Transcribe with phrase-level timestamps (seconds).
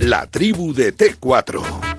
[0.00, 1.89] La tribu de T4.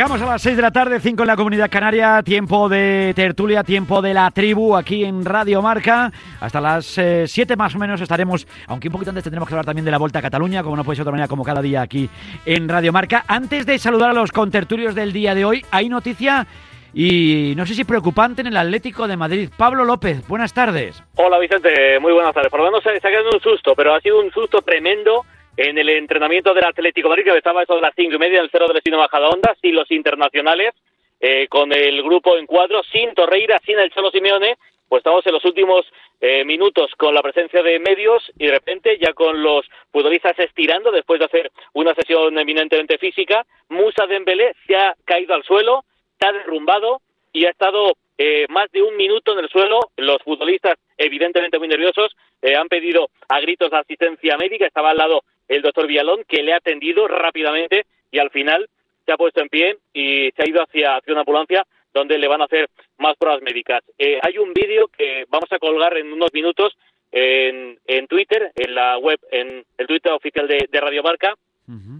[0.00, 3.62] Llegamos a las 6 de la tarde, 5 en la comunidad canaria, tiempo de tertulia,
[3.62, 6.10] tiempo de la tribu aquí en Radio Marca.
[6.40, 9.66] Hasta las 7 eh, más o menos estaremos, aunque un poquito antes tendremos que hablar
[9.66, 11.60] también de la Vuelta a Cataluña, como no puede ser de otra manera, como cada
[11.60, 12.08] día aquí
[12.46, 13.26] en Radio Marca.
[13.28, 16.46] Antes de saludar a los contertulios del día de hoy, hay noticia
[16.94, 19.50] y no sé si preocupante en el Atlético de Madrid.
[19.54, 21.04] Pablo López, buenas tardes.
[21.16, 22.50] Hola Vicente, muy buenas tardes.
[22.50, 25.26] Por lo menos se, se ha quedado un susto, pero ha sido un susto tremendo
[25.60, 28.38] en el entrenamiento del Atlético de Madrid, que estaba eso de las cinco y media
[28.38, 30.72] en el cero del destino Majadahonda, sin los internacionales,
[31.20, 34.56] eh, con el grupo en cuadro, sin Torreira, sin el Cholo Simeone,
[34.88, 35.84] pues estamos en los últimos
[36.18, 40.90] eh, minutos con la presencia de medios y de repente ya con los futbolistas estirando
[40.90, 45.84] después de hacer una sesión eminentemente física, Musa Dembélé se ha caído al suelo,
[46.18, 47.02] se ha derrumbado
[47.34, 49.80] y ha estado eh, más de un minuto en el suelo.
[49.96, 54.66] Los futbolistas, evidentemente muy nerviosos, eh, han pedido a gritos de asistencia médica.
[54.66, 58.68] Estaba al lado el doctor Villalón, que le ha atendido rápidamente y al final
[59.04, 62.28] se ha puesto en pie y se ha ido hacia, hacia una ambulancia donde le
[62.28, 63.82] van a hacer más pruebas médicas.
[63.98, 66.76] Eh, hay un vídeo que vamos a colgar en unos minutos
[67.10, 71.34] en, en Twitter, en la web, en el Twitter oficial de, de Radio Marca,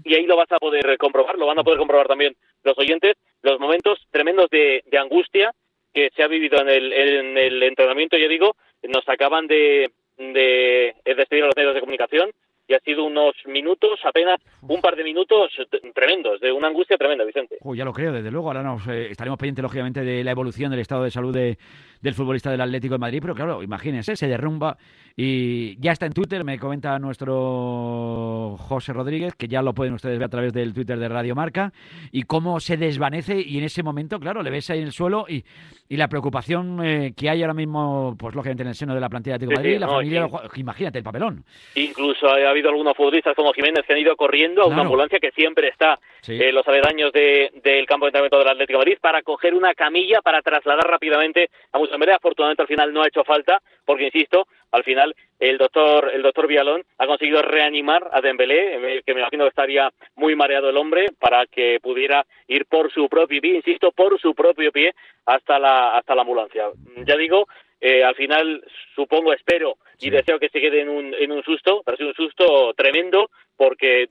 [0.05, 2.35] y ahí lo vas a poder comprobar, lo van a poder comprobar también
[2.65, 5.53] los oyentes, los momentos tremendos de, de angustia
[5.95, 10.95] que se ha vivido en el, en el entrenamiento, ya digo, nos acaban de, de
[11.05, 12.31] despedir a los medios de comunicación
[12.71, 15.51] y ha sido unos minutos, apenas un par de minutos
[15.93, 17.57] tremendos, de una angustia tremenda, Vicente.
[17.75, 18.47] ya lo creo, desde luego.
[18.47, 21.59] Ahora nos eh, estaremos pendientes, lógicamente, de la evolución del estado de salud de,
[22.01, 24.79] del futbolista del Atlético de Madrid, pero claro, imagínense, se derrumba
[25.17, 30.19] y ya está en Twitter, me comenta nuestro José Rodríguez, que ya lo pueden ustedes
[30.19, 31.73] ver a través del Twitter de Radio Marca,
[32.13, 35.27] y cómo se desvanece y en ese momento, claro, le ves ahí en el suelo
[35.29, 35.45] y,
[35.89, 39.09] y la preocupación eh, que hay ahora mismo, pues lógicamente en el seno de la
[39.09, 41.45] plantilla de Atlético de Madrid, la familia, imagínate el papelón.
[41.75, 45.31] Incluso ha habido algunos futbolistas como Jiménez que han ido corriendo a una ambulancia que
[45.33, 49.55] siempre está en los aledaños del campo de entrenamiento del Atlético de Madrid para coger
[49.55, 52.13] una camilla para trasladar rápidamente a Musamere.
[52.13, 56.47] Afortunadamente al final no ha hecho falta, porque insisto, al final el doctor el doctor
[56.47, 61.07] Vialón ha conseguido reanimar a Dembélé, que me imagino que estaría muy mareado el hombre
[61.19, 64.95] para que pudiera ir por su propio pie, insisto, por su propio pie
[65.27, 66.71] hasta la hasta la ambulancia.
[67.05, 67.47] Ya digo,
[67.81, 68.63] eh, al final
[68.95, 72.09] supongo, espero y deseo que se quede en un, en un susto, pero ha sido
[72.11, 74.09] un susto tremendo porque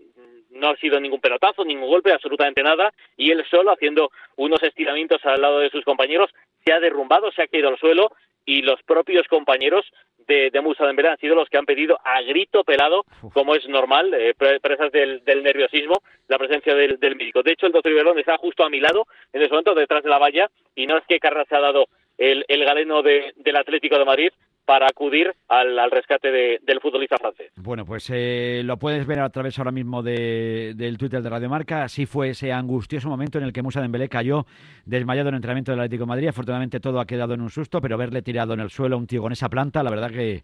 [0.49, 5.23] no ha sido ningún pelotazo, ningún golpe, absolutamente nada, y él solo haciendo unos estiramientos
[5.25, 6.31] al lado de sus compañeros
[6.65, 8.11] se ha derrumbado, se ha caído al suelo
[8.49, 9.85] y los propios compañeros
[10.27, 13.67] de, de Musa Dembélé han sido los que han pedido a grito pelado, como es
[13.69, 17.43] normal, eh, presas del, nerviosismo, la presencia del, médico.
[17.43, 20.09] De hecho, el doctor Iberón está justo a mi lado, en ese momento, detrás de
[20.09, 24.05] la valla, y no es que Carras se ha dado el, galeno del Atlético de
[24.05, 24.31] Madrid,
[24.69, 27.52] para acudir al, rescate del futbolista francés.
[27.56, 31.50] Bueno, pues eh, lo puedes ver a través ahora mismo de, del Twitter de Radio
[31.50, 31.81] Marca.
[31.81, 34.46] Así fue ese angustioso momento en el que Musa Dembélé cayó
[34.85, 36.28] desmayado en el entrenamiento del Atlético de Madrid.
[36.28, 39.07] Afortunadamente todo ha quedado en un susto, pero verle tirado en el suelo a un
[39.07, 40.44] tío con esa planta, la verdad que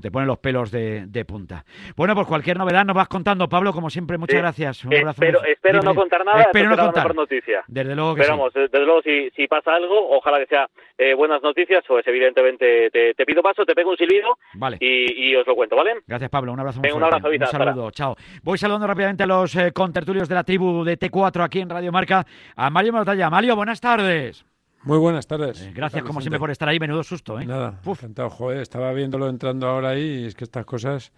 [0.00, 1.66] te pone los pelos de, punta.
[1.98, 4.86] Bueno, pues cualquier novedad nos vas contando, Pablo, como siempre, muchas gracias.
[4.86, 7.14] Un abrazo espero, no contar nada, espero no contar.
[7.14, 7.62] noticia.
[7.66, 8.32] Desde luego que sí.
[8.54, 10.66] desde luego si, si pasa algo, ojalá que sea
[10.96, 14.38] eh, buenas noticias, pues evidentemente te, te pido paso te pego un silbido
[14.80, 15.94] y, os lo cuento, ¿vale?
[16.06, 16.52] Gracias, Pablo.
[16.52, 17.90] Un abrazo muy Un abrazo, Un saludo.
[17.90, 18.16] Chao.
[18.42, 21.92] Voy saludando rápidamente a los eh, contertulios de la tribu de T4 aquí en Radio
[21.92, 22.24] Marca.
[22.54, 23.28] A Mario Mortalla.
[23.28, 24.44] Mario, buenas tardes.
[24.84, 25.62] Muy buenas tardes.
[25.62, 26.78] Eh, gracias, como siempre, por estar ahí.
[26.78, 27.46] Menudo susto, ¿eh?
[27.46, 27.98] Nada, Uf.
[28.02, 28.30] encantado.
[28.30, 31.12] Joder, estaba viéndolo entrando ahora ahí y es que estas cosas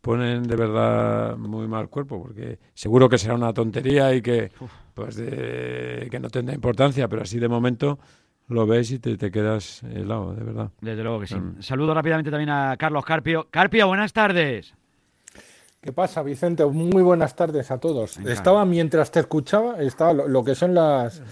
[0.00, 4.52] ponen de verdad muy mal cuerpo, porque seguro que será una tontería y que,
[4.94, 7.98] pues que no tendrá importancia, pero así de momento
[8.48, 10.70] lo ves y te, te quedas helado, de verdad.
[10.80, 11.34] Desde luego que sí.
[11.34, 11.62] Mm.
[11.62, 13.48] Saludo rápidamente también a Carlos Carpio.
[13.50, 14.74] Carpio, buenas tardes.
[15.86, 16.64] ¿Qué pasa, Vicente?
[16.64, 18.16] Muy buenas tardes a todos.
[18.18, 21.22] Estaba, mientras te escuchaba, estaba lo, que son las,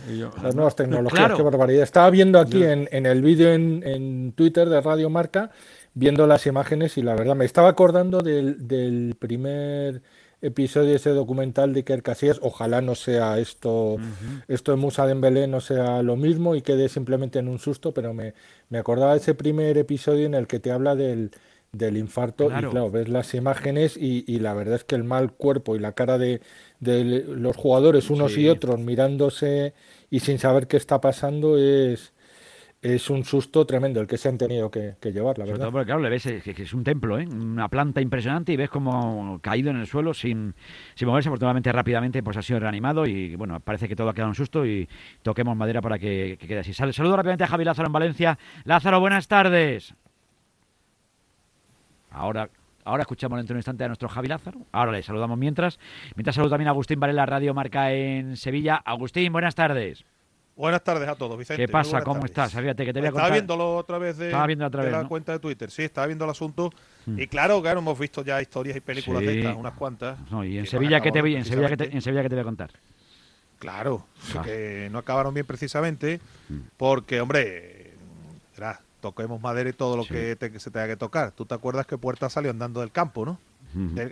[0.41, 1.83] las nuevas tecnologías, qué barbaridad.
[1.83, 5.51] Estaba viendo aquí en, en, el vídeo en, en, Twitter de Radio Marca,
[5.95, 10.03] viendo las imágenes y la verdad me estaba acordando del, del primer
[10.45, 12.39] episodio, ese documental de Iker Casillas.
[12.43, 13.97] Ojalá no sea esto,
[14.49, 18.15] esto de Musa Dembélé no sea lo mismo y quede simplemente en un susto, pero
[18.15, 18.35] me,
[18.69, 21.31] me acordaba de ese primer episodio en el que te habla del,
[21.73, 25.33] del infarto y claro, ves las imágenes y, y, la verdad es que el mal
[25.33, 26.41] cuerpo y la cara de,
[26.81, 29.75] de los jugadores unos y otros mirándose
[30.11, 32.14] y sin saber qué está pasando es
[32.85, 35.71] es un susto tremendo el que se han tenido que, llevar, la verdad.
[35.73, 37.27] porque, claro, le ves que, es un templo, ¿eh?
[37.27, 40.55] una planta impresionante y ves como caído en el suelo sin,
[40.95, 41.31] sin moverse.
[41.31, 44.67] Afortunadamente, rápidamente pues ha sido reanimado y bueno, parece que todo ha quedado un susto
[44.67, 44.87] y
[45.23, 46.75] toquemos madera para que, quede así.
[46.75, 48.39] Saludo rápidamente a Javi Lázaro en Valencia.
[48.65, 49.95] Lázaro, buenas tardes.
[52.11, 52.51] Ahora
[52.87, 54.61] Ahora escuchamos dentro de un instante a nuestro Javi Lázaro.
[54.71, 55.81] Ahora le saludamos mientras.
[56.17, 58.77] Mientras saludo también a Agustín Varela, Radio Marca en Sevilla.
[58.77, 60.05] Agustín, buenas tardes.
[60.57, 61.67] Buenas tardes a todos, Vicente.
[61.67, 62.03] ¿Qué pasa?
[62.03, 62.53] ¿Cómo estás?
[62.53, 63.27] Fíjate que te voy a contar.
[63.27, 65.71] Estaba viéndolo otra vez de, la cuenta de Twitter.
[65.71, 66.71] Sí, estaba viendo el asunto.
[67.07, 67.19] Hmm.
[67.19, 70.19] Y claro, claro, hemos visto ya historias y películas de estas, unas cuantas.
[70.45, 72.45] y en Sevilla, ¿qué te voy, en, Sevilla, te, en Sevilla, ¿qué te voy a
[72.45, 72.71] contar?
[73.59, 74.07] Claro,
[74.37, 74.43] ah.
[74.43, 76.59] que no acabaron bien precisamente hmm.
[76.77, 77.93] porque, hombre,
[79.01, 81.33] toquemos madera y todo lo que se tenga que tocar.
[81.33, 83.39] ¿Tú te acuerdas que Puerta salió andando del campo, no?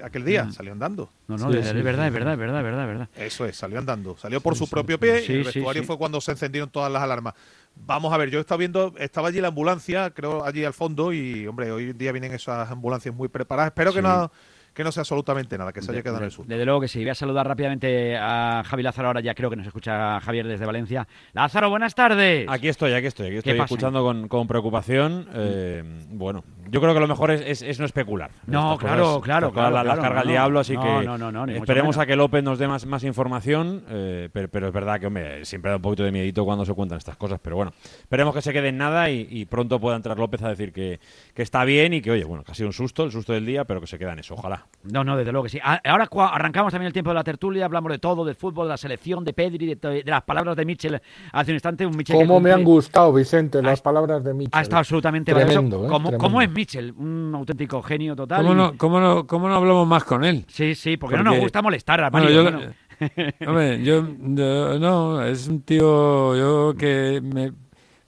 [0.03, 1.11] Aquel día, salió andando.
[1.29, 3.09] No, no, es, verdad, es verdad, es verdad, es verdad, verdad.
[3.17, 4.17] Eso es, salió andando.
[4.17, 7.35] Salió por su propio pie y el vestuario fue cuando se encendieron todas las alarmas.
[7.75, 11.47] Vamos a ver, yo estaba viendo, estaba allí la ambulancia, creo allí al fondo, y
[11.47, 13.71] hombre, hoy en día vienen esas ambulancias muy preparadas.
[13.71, 14.31] Espero que no
[14.75, 16.47] que no sea absolutamente nada, que se haya quedado en el sur.
[16.47, 17.01] Desde luego que sí.
[17.01, 20.65] Voy a saludar rápidamente a Javi Lázaro, ahora ya creo que nos escucha Javier desde
[20.65, 21.07] Valencia.
[21.33, 22.47] Lázaro, buenas tardes.
[22.49, 25.29] Aquí estoy, aquí estoy, aquí estoy escuchando con, preocupación.
[25.35, 28.31] Eh, bueno, yo creo que lo mejor es, no especular.
[28.47, 32.59] No, claro, claro, claro, la, carga al diablo, así que esperemos a que López nos
[32.59, 36.13] dé más, más información, eh, pero, es verdad que, hombre, siempre da un poquito de
[36.13, 39.45] miedito cuando se cuentan estas cosas, pero bueno, esperemos que se quede en nada y,
[39.47, 41.01] pronto pueda entrar López a decir que,
[41.35, 43.45] que está bien y que, oye, bueno, que ha sido un susto, el susto del
[43.45, 44.62] día, pero que se queda en eso, ojalá.
[44.85, 45.61] No, no, desde luego que sí.
[45.63, 48.71] Ah, ahora arrancamos también el tiempo de la tertulia, hablamos de todo, del fútbol, de
[48.71, 51.01] la selección, de Pedri, de, las palabras de Michel
[51.33, 51.87] hace un instante.
[51.87, 54.51] Un Michel ¿Cómo me han gustado, Vicente, las palabras de Michel?
[54.53, 56.17] Ha estado absolutamente tremendo, ¿eh?
[56.19, 56.93] ¿Cómo, es Michel?
[56.93, 58.43] Un auténtico genio total.
[58.43, 60.45] ¿Cómo, no, cómo, no, ¿Cómo no hablamos más con él?
[60.49, 62.31] Sí, sí, porque, no nos gusta molestar a Mario.
[62.31, 62.59] yo,
[63.47, 67.53] hombre, yo, no, es un tío yo que me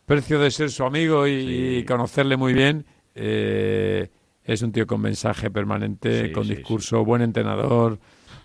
[0.06, 2.84] precio de ser su amigo y, conocerle muy bien.
[3.14, 4.10] Eh,
[4.44, 7.98] es un tío con mensaje permanente, con discurso, buen entrenador,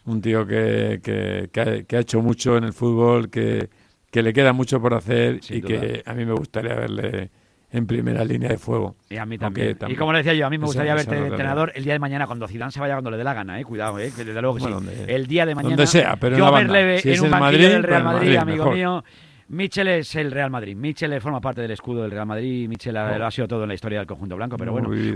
[0.05, 3.69] un tío que, que, ha, hecho mucho en el fútbol, que,
[4.11, 7.29] le queda mucho por hacer y que a mí me gustaría verle
[7.71, 8.95] en primera línea de fuego.
[9.09, 9.77] Y a mí también.
[9.87, 11.99] y como le decía yo, a mí me gustaría verte de entrenador el día de
[11.99, 14.41] mañana cuando Zidane se vaya cuando le dé la gana, eh, cuidado, eh, que desde
[14.41, 15.03] luego que sí.
[15.07, 15.75] el día de mañana.
[15.75, 19.03] Donde sea, pero yo en verle en un banquillo del Real pues Madrid, amigo mío
[19.49, 20.75] Michel es el Real Madrid.
[20.75, 22.69] Michel forma parte del escudo del Real Madrid.
[22.69, 23.25] Michel ha, oh.
[23.25, 24.57] ha sido todo en la historia del conjunto blanco.
[24.57, 25.11] Pero bueno, oye,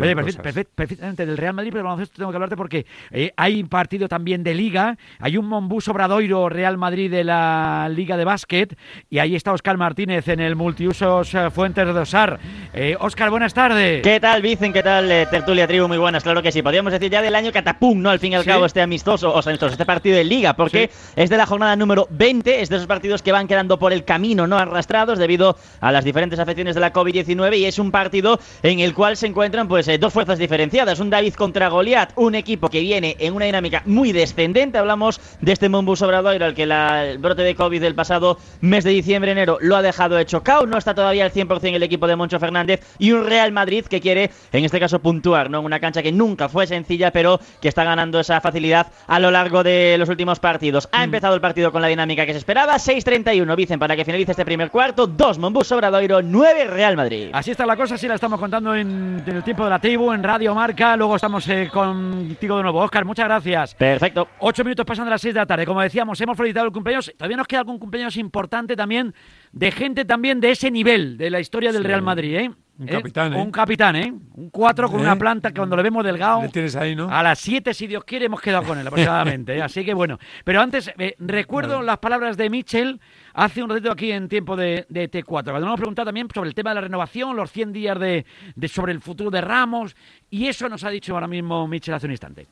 [0.76, 4.56] perfectamente del Real Madrid, pero baloncesto tengo que hablarte porque eh, hay partido también de
[4.56, 4.98] Liga.
[5.20, 8.76] Hay un Monbus Obradoiro Real Madrid de la Liga de Básquet.
[9.10, 12.40] Y ahí está Oscar Martínez en el multiusos eh, Fuentes de Osar.
[12.74, 14.02] Eh, Oscar, buenas tardes.
[14.02, 14.74] ¿Qué tal, Vicen?
[14.74, 15.88] ¿Qué tal, Tertulia Tribu?
[15.88, 16.64] Muy buenas, claro que sí.
[16.64, 18.10] Podríamos decir ya del año catapum, ¿no?
[18.10, 21.30] Al fin y al cabo, este amistoso, o sea, este partido de Liga, porque es
[21.30, 22.62] de la jornada número 20.
[22.62, 24.58] Es de esos partidos que van quedando por el camino, ¿no?
[24.58, 28.94] Arrastrados debido a las diferentes afecciones de la COVID-19 y es un partido en el
[28.94, 32.80] cual se encuentran pues eh, dos fuerzas diferenciadas, un David contra Goliat, un equipo que
[32.80, 37.42] viene en una dinámica muy descendente, hablamos de este Mombus Obradoiro al que el brote
[37.42, 40.96] de COVID del pasado mes de diciembre enero lo ha dejado hecho cao, no está
[40.96, 44.64] todavía al 100% el equipo de Moncho Fernández y un Real Madrid que quiere en
[44.64, 45.62] este caso puntuar, ¿no?
[45.62, 49.64] Una cancha que nunca fue sencilla, pero que está ganando esa facilidad a lo largo
[49.64, 50.88] de los últimos partidos.
[50.92, 51.04] Ha mm.
[51.04, 54.46] empezado el partido con la dinámica que se esperaba, 6-31, dicen, para que finalice este
[54.46, 57.30] primer cuarto cuarto, 2 Monbus Obradoiro, 9 Real Madrid.
[57.34, 60.22] Así está la cosa, así la estamos contando en, el tiempo de la tribu, en
[60.22, 60.96] Radio Marca.
[60.98, 62.80] Luego estamos eh, contigo de nuevo.
[62.80, 63.74] Oscar, muchas gracias.
[63.74, 64.28] Perfecto.
[64.40, 65.66] Ocho minutos pasan de las 6 de la tarde.
[65.66, 67.12] Como decíamos, hemos felicitado el cumpleaños.
[67.18, 69.16] Todavía nos queda algún cumpleaños importante también,
[69.52, 72.52] de gente también de ese nivel, de la historia del Real Madrid, ¿eh?
[72.80, 72.92] Un ¿Eh?
[72.92, 73.42] capitán, ¿eh?
[73.42, 74.14] Un capitán, ¿eh?
[74.36, 76.42] Un 4 con una planta que cuando le vemos delgado.
[76.42, 77.08] Le tienes ahí, ¿no?
[77.10, 79.56] A las 7, si Dios quiere, hemos quedado con él aproximadamente.
[79.56, 79.62] ¿eh?
[79.62, 80.18] Así que bueno.
[80.44, 83.00] Pero antes, recuerdo las palabras de Mitchell
[83.34, 85.26] hace un ratito aquí en tiempo de, T4.
[85.26, 88.26] Cuando nos preguntado también sobre el tema de la renovación, los 100 días de,
[88.68, 89.96] sobre el futuro de Ramos.
[90.30, 92.48] Y eso nos ha dicho ahora mismo Mitchell hace un instante.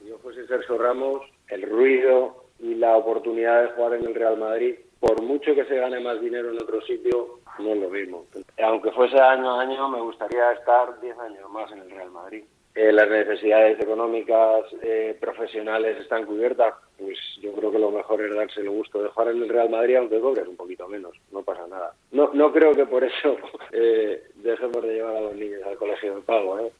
[0.00, 4.38] Si yo fuese Sergio Ramos, el ruido y la oportunidad de jugar en el Real
[4.38, 8.26] Madrid, por mucho que se gane más dinero en otro sitio, no es lo mismo.
[8.62, 12.44] Aunque fuese año a año, me gustaría estar 10 años más en el Real Madrid.
[12.76, 18.34] Eh, las necesidades económicas eh, profesionales están cubiertas, pues yo creo que lo mejor es
[18.34, 21.42] darse el gusto de jugar en el Real Madrid, aunque cobres un poquito menos, no
[21.42, 21.94] pasa nada.
[22.12, 23.38] No, no creo que por eso
[23.72, 26.60] eh, dejemos de llevar a los niños al colegio de pago.
[26.60, 26.70] ¿eh?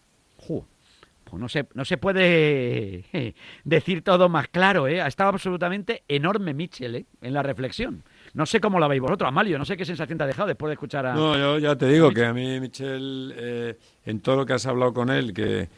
[1.25, 3.05] Pues no se, no se puede
[3.65, 5.01] decir todo más claro, ¿eh?
[5.01, 7.07] Ha estado absolutamente enorme Mitchell, ¿eh?
[7.23, 8.05] En la reflexión.
[8.37, 10.69] No sé cómo la veis vosotros, Amalio, no sé qué sensación te ha dejado después
[10.69, 11.15] de escuchar a...
[11.15, 14.67] No, yo ya te digo que a mí, Michel, eh, en todo lo que has
[14.67, 15.71] hablado con él, que,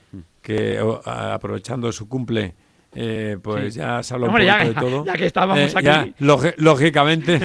[0.43, 2.57] que aprovechando su cumple,
[2.97, 5.05] eh, pues ya has hablado un poquito de todo.
[5.05, 6.15] Ya que estábamos eh, aquí.
[6.57, 7.37] lógicamente,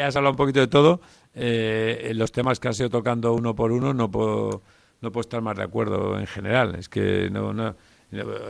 [0.00, 1.00] has hablado un poquito de todo.
[1.34, 4.62] los temas que has ido tocando uno por uno no puedo
[5.00, 6.76] no puedo estar más de acuerdo en general.
[6.76, 7.74] Es que no, no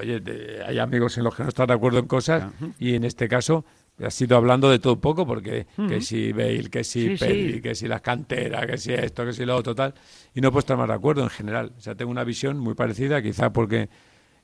[0.01, 0.23] oye,
[0.67, 2.45] hay amigos en los que no estás de acuerdo en cosas
[2.79, 3.65] y en este caso
[4.03, 7.75] has ido hablando de todo un poco porque que si Bale, que si sí, que
[7.75, 9.95] si las canteras, que si esto, que si lo otro, tal.
[10.35, 11.73] Y no puedo estar más de acuerdo en general.
[11.77, 13.89] O sea, tengo una visión muy parecida, quizá porque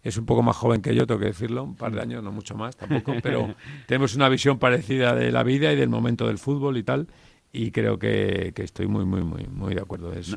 [0.02, 2.32] es un poco más joven que yo, tengo que decirlo, un par de años, no
[2.32, 3.54] mucho más tampoco, pero
[3.86, 7.06] tenemos una visión parecida de la vida y del momento del fútbol y tal
[7.52, 10.12] y creo que, que, estoy muy, muy, muy, muy de acuerdo.
[10.14, 10.34] Es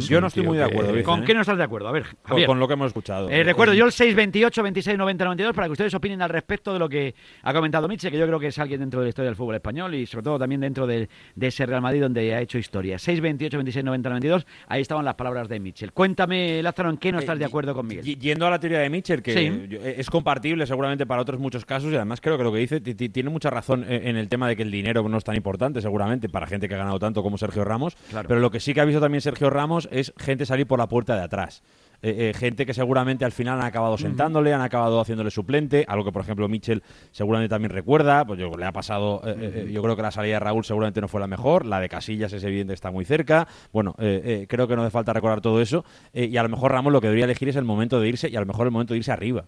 [0.00, 1.02] yo no estoy muy de acuerdo.
[1.04, 1.24] ¿Con ¿eh?
[1.26, 1.88] qué no estás de acuerdo?
[1.88, 3.28] A ver, Con, lo que hemos escuchado.
[3.30, 6.78] Eh, recuerdo yo el 628 26 90 92 para que ustedes opinen al respecto de
[6.78, 9.28] lo que ha comentado Miche, que yo creo que es alguien dentro de la historia
[9.28, 11.08] del fútbol español y sobre todo también dentro de,
[11.40, 12.98] ese Real Madrid donde ha hecho historia.
[12.98, 15.92] 628 26 90 92, ahí estaban las palabras de Mitchell.
[15.92, 18.04] Cuéntame, Lázaro, ¿en qué no estás de acuerdo con Miguel?
[18.04, 21.96] Yendo a la teoría de Mitchell, que es compartible seguramente para otros muchos casos y
[21.96, 24.70] además creo que lo que dice tiene mucha razón en el tema de que el
[24.70, 27.96] dinero no es tan importante seguramente para gente que ha ganado tanto como Sergio Ramos,
[28.26, 30.88] pero lo que sí que ha visto también Sergio Ramos es gente salir por la
[30.88, 31.62] puerta de atrás.
[32.04, 36.04] Eh, eh, gente que seguramente al final han acabado sentándole, han acabado haciéndole suplente, algo
[36.04, 39.96] que por ejemplo Mitchell seguramente también recuerda, pues yo le ha pasado, eh, yo creo
[39.96, 42.74] que la salida de Raúl seguramente no fue la mejor, la de Casillas es evidente
[42.74, 46.50] está muy cerca, bueno, creo que no hace falta recordar todo eso, y a lo
[46.50, 48.66] mejor Ramos lo que debería elegir es el momento de irse y a lo mejor
[48.66, 49.46] el momento de irse arriba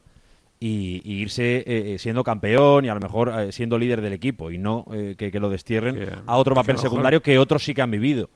[0.59, 4.51] y, irse eh, eh, siendo campeón y a lo mejor eh, siendo líder del equipo
[4.51, 4.87] y no
[5.17, 8.31] que, lo destierren a otro papel secundario que otros sí que han vivido.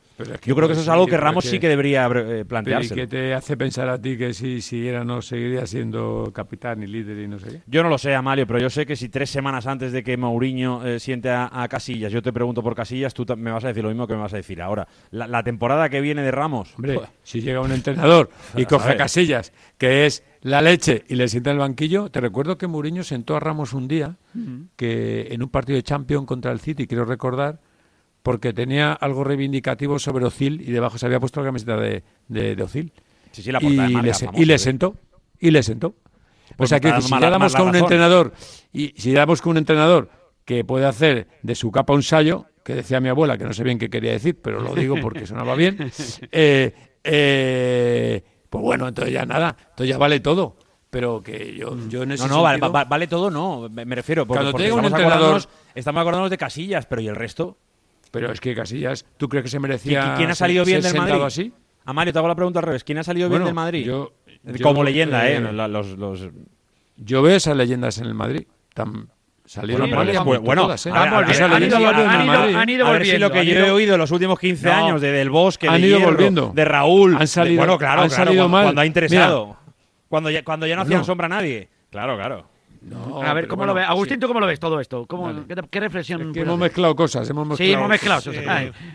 [0.45, 2.07] Yo creo que eso es algo que Ramos sí que debería
[2.47, 2.93] plantearse.
[2.93, 6.87] ¿Y qué te hace pensar a ti que si siguiera no seguiría siendo capitán y
[6.87, 7.63] líder y no sé qué?
[7.67, 10.19] Yo no lo sé, Amalio, pero yo sé que si tres semanas antes de que
[10.19, 13.89] Mourinho siente a, Casillas, yo te pregunto por Casillas, tú me vas a decir lo
[13.89, 14.87] mismo que me vas a decir ahora.
[15.11, 16.75] La, temporada que viene de Ramos...
[16.77, 21.29] Hombre, si llega un entrenador y coge a Casillas, que es la leche y le
[21.29, 22.11] sienta en el banquillo.
[22.11, 24.17] Te recuerdo que Mourinho sentó a Ramos un día,
[24.77, 27.61] que en un partido de Champions contra el City, quiero recordar,
[28.23, 32.63] porque tenía algo reivindicativo sobre Ozil y debajo se había puesto la camiseta de, de,
[32.63, 32.93] Ozil.
[33.37, 33.43] y,
[34.03, 34.15] le,
[34.59, 34.95] sentó,
[35.39, 35.95] y le sentó.
[36.57, 38.33] o sea que, si ya damos con un entrenador,
[38.73, 40.11] y si damos con un entrenador
[40.45, 43.65] que puede hacer de su capa un sallo, que decía mi abuela, que no sé
[43.65, 45.91] bien qué quería decir, pero lo digo porque sonaba bien,
[46.33, 50.57] eh, eh, pues bueno, entonces ya nada, entonces ya vale todo.
[50.91, 54.27] Pero que yo, yo en ese No, no, vale, todo no, me, refiero.
[54.27, 55.41] Porque, Cuando un entrenador...
[55.73, 57.57] Estamos acordándonos de Casillas, pero ¿y el resto?
[58.11, 61.23] Pero es que Casillas, ¿tú crees que se merecía ¿Quién ha salido bien del Madrid?
[61.23, 61.53] así?
[61.85, 62.83] A Mario, te hago la pregunta al revés.
[62.83, 63.87] ¿Quién ha salido bien del Madrid?
[63.87, 64.13] Yo,
[64.63, 65.37] Como leyenda, ¿eh?
[65.37, 65.41] ¿eh?
[65.41, 66.29] Los, los...
[66.97, 68.47] Yo veo esas leyendas en el Madrid.
[68.75, 69.11] Tan,
[69.51, 72.87] Salieron bueno, bueno, han ido volviendo.
[72.87, 75.67] A ver si lo que yo he oído los últimos 15 años de Del Bosque,
[75.67, 76.53] han de, ido volviendo.
[76.55, 78.65] de Raúl, han salido, bueno, claro, han salido cuando, mal.
[78.67, 79.57] cuando ha interesado,
[80.09, 81.69] cuando ya, cuando ya no hacían sombra a nadie.
[81.91, 82.47] Claro, claro.
[82.81, 83.89] No, a ver, ¿cómo lo ves?
[83.89, 85.05] Agustín, ¿tú cómo lo ves todo esto?
[85.07, 86.33] ¿Cómo, qué, reflexión?
[86.33, 87.67] hemos mezclado cosas, hemos mezclado.
[87.67, 88.21] Sí, hemos mezclado.
[88.21, 88.31] Sí.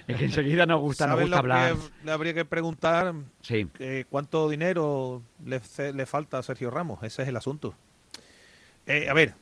[0.08, 1.74] es que enseguida nos gusta, nos gusta hablar.
[1.74, 3.68] Que le habría que preguntar sí.
[3.80, 5.60] eh, cuánto dinero le,
[5.94, 7.04] le, falta a Sergio Ramos.
[7.04, 7.76] Ese es el asunto.
[8.88, 9.34] Eh, a ver,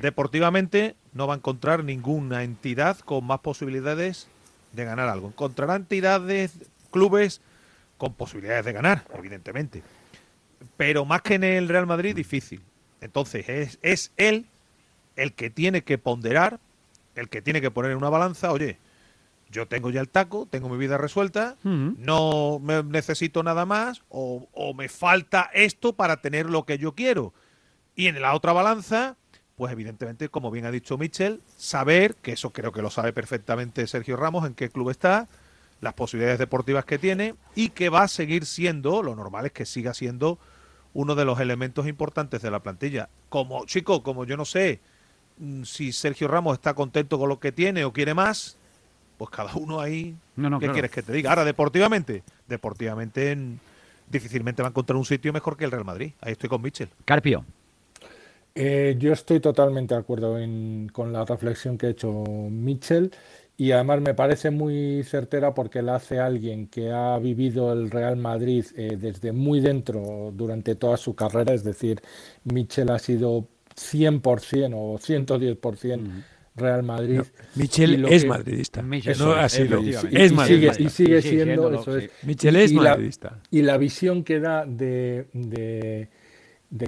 [0.00, 4.28] Deportivamente no va a encontrar ninguna entidad con más posibilidades
[4.72, 5.28] de ganar algo.
[5.28, 6.52] Encontrará entidades,
[6.90, 7.40] clubes
[7.96, 9.82] con posibilidades de ganar, evidentemente.
[10.76, 12.62] Pero más que en el Real Madrid, difícil.
[13.00, 14.46] Entonces, es, es él
[15.16, 16.60] el que tiene que ponderar,
[17.14, 18.78] el que tiene que poner en una balanza, oye,
[19.50, 24.48] yo tengo ya el taco, tengo mi vida resuelta, no me necesito nada más, o,
[24.52, 27.34] o me falta esto para tener lo que yo quiero.
[27.96, 29.16] Y en la otra balanza,
[29.60, 33.86] pues evidentemente, como bien ha dicho Michel, saber, que eso creo que lo sabe perfectamente
[33.86, 35.28] Sergio Ramos, en qué club está,
[35.82, 39.66] las posibilidades deportivas que tiene y que va a seguir siendo, lo normal es que
[39.66, 40.38] siga siendo
[40.94, 43.10] uno de los elementos importantes de la plantilla.
[43.28, 44.80] Como, chico, como yo no sé
[45.36, 48.56] mm, si Sergio Ramos está contento con lo que tiene o quiere más,
[49.18, 50.16] pues cada uno ahí,
[50.58, 51.28] ¿qué quieres que te diga?
[51.28, 53.36] Ahora, deportivamente, deportivamente
[54.08, 56.12] difícilmente va a encontrar un sitio mejor que el Real Madrid.
[56.22, 56.88] Ahí estoy con Michel.
[57.04, 57.44] Carpio.
[58.54, 60.36] Eh, yo estoy totalmente de acuerdo
[60.92, 62.10] con la reflexión que ha hecho
[62.50, 63.10] Mitchell
[63.56, 68.16] y además me parece muy certera porque la hace alguien que ha vivido el Real
[68.16, 72.00] Madrid eh, desde muy dentro durante toda su carrera, es decir,
[72.44, 76.24] Mitchell ha sido 100% o 110%
[76.56, 77.22] Real Madrid.
[77.54, 78.82] Michel es madridista.
[78.82, 79.80] no ha sido.
[80.10, 80.82] Es, madridista.
[80.82, 82.10] Y sigue, siendo, eso es.
[82.22, 83.40] Michel es madridista.
[83.50, 86.08] y la visión que da de, de,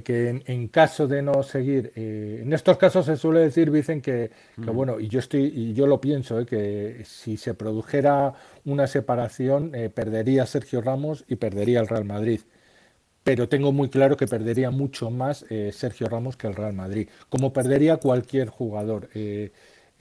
[0.05, 4.31] que en, caso de no seguir, eh, en estos casos se suele decir, dicen que,
[4.55, 4.75] que mm.
[4.75, 8.35] bueno, y yo estoy, y yo lo pienso, eh, que si se produjera
[8.65, 12.41] una separación, eh, perdería Sergio Ramos y perdería el Real Madrid
[13.25, 17.09] pero tengo muy claro que perdería mucho más eh, Sergio Ramos que el Real Madrid,
[17.29, 19.11] como perdería cualquier jugador.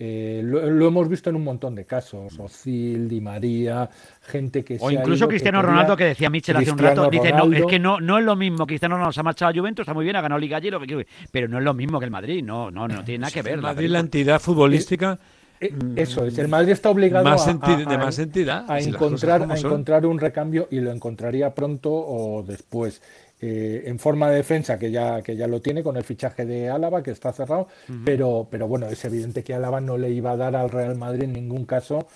[0.04, 3.88] Eh, eh, lo, hemos visto en un montón de casos, Ozil, Di María,
[4.24, 4.76] gente que...
[4.80, 8.00] O incluso Cristiano Ronaldo, que decía Michel hace un rato, dice, no, es que no,
[8.00, 10.22] no es lo mismo, Cristiano Ronaldo se ha marchado a Juventus, está muy bien, ha
[10.22, 12.88] ganado Liga allí, lo que pero no es lo mismo que el Madrid, no, no,
[12.88, 13.54] no tiene nada que ver.
[13.54, 15.20] El Madrid, la entidad futbolística...
[15.96, 20.18] Eso es, el Madrid está obligado a, de más entidad, a encontrar, a encontrar un
[20.18, 23.04] recambio y lo encontraría pronto o después.
[23.44, 26.70] Eh, en forma de defensa, que ya, que ya lo tiene con el fichaje de
[26.70, 27.68] Álava, que está cerrado,
[28.06, 31.24] pero, pero bueno, es evidente que Álava no le iba a dar al Real Madrid
[31.24, 32.08] en ningún caso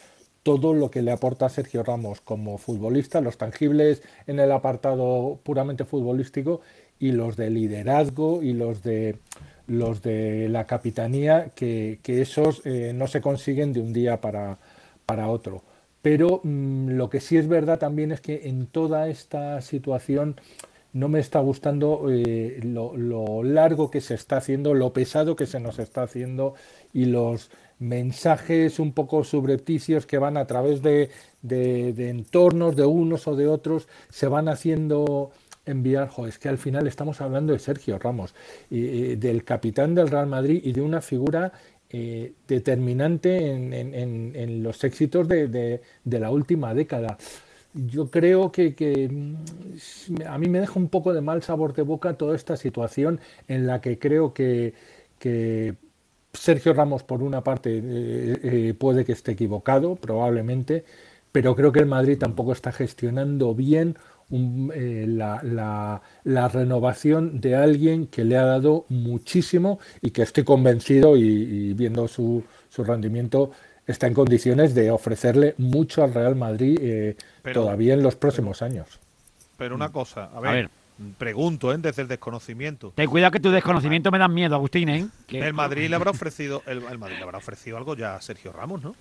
[0.44, 5.86] todo lo que le aporta Sergio Ramos como futbolista, los tangibles en el apartado puramente
[5.86, 6.62] futbolístico
[7.00, 9.18] y los de liderazgo y los de
[9.66, 14.60] los de la capitanía, que, esos eh, no se consiguen de un día para,
[15.08, 15.64] para otro.
[16.04, 20.36] Pero mm, lo que sí es verdad también es que en toda esta situación
[20.96, 25.60] no me está gustando eh, lo, largo que se está haciendo, lo pesado que se
[25.60, 26.56] nos está haciendo
[26.94, 31.10] y los mensajes un poco subrepticios que van a través de,
[31.44, 35.32] entornos de unos o de otros, se van haciendo
[35.66, 38.34] enviar, es que al final estamos hablando de Sergio Ramos,
[38.70, 41.52] del capitán del Real Madrid y de una figura
[41.90, 47.18] eh, determinante en, los éxitos de, la última década
[47.76, 52.18] yo creo que, mm, a mí me deja un poco de mal sabor de boca
[52.18, 54.74] toda esta situación en la que creo que,
[56.34, 60.86] Sergio Ramos, por una parte, eh, eh, puede que esté equivocado, probablemente,
[61.32, 63.98] pero creo que el Madrid tampoco está gestionando bien
[64.32, 66.02] eh, la,
[66.52, 72.44] renovación de alguien que le ha dado muchísimo y que estoy convencido y, viendo su,
[72.70, 73.52] su rendimiento
[73.88, 77.16] está en condiciones de ofrecerle mucho al Real Madrid eh,
[77.54, 79.00] todavía en los próximos años.
[79.58, 80.70] Pero una cosa, a ver,
[81.18, 81.78] pregunto, ¿eh?
[81.78, 82.92] desde el desconocimiento.
[82.96, 85.08] Ten cuidado que tu desconocimiento me da miedo, Agustín, ¿eh?
[85.30, 88.82] El Madrid le habrá ofrecido, el, Madrid le habrá ofrecido algo ya a Sergio Ramos,
[88.82, 88.96] ¿no?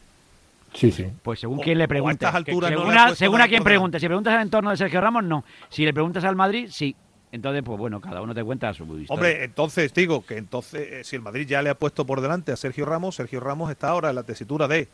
[0.74, 1.06] Sí, sí.
[1.22, 2.26] Pues según quien le pregunte.
[2.44, 4.00] según, a, quien pregunte.
[4.00, 5.44] Si preguntas al entorno de Sergio Ramos, no.
[5.68, 6.96] Si le preguntas al Madrid, sí.
[7.34, 9.06] Entonces, pues bueno, cada uno te cuenta su historia.
[9.08, 12.52] Hombre, entonces digo que entonces eh, si el Madrid ya le ha puesto por delante
[12.52, 14.86] a Sergio Ramos, Sergio Ramos está ahora en la tesitura de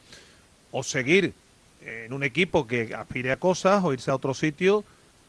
[0.70, 1.34] o seguir
[1.82, 4.84] en un equipo que aspire a cosas o irse a otro sitio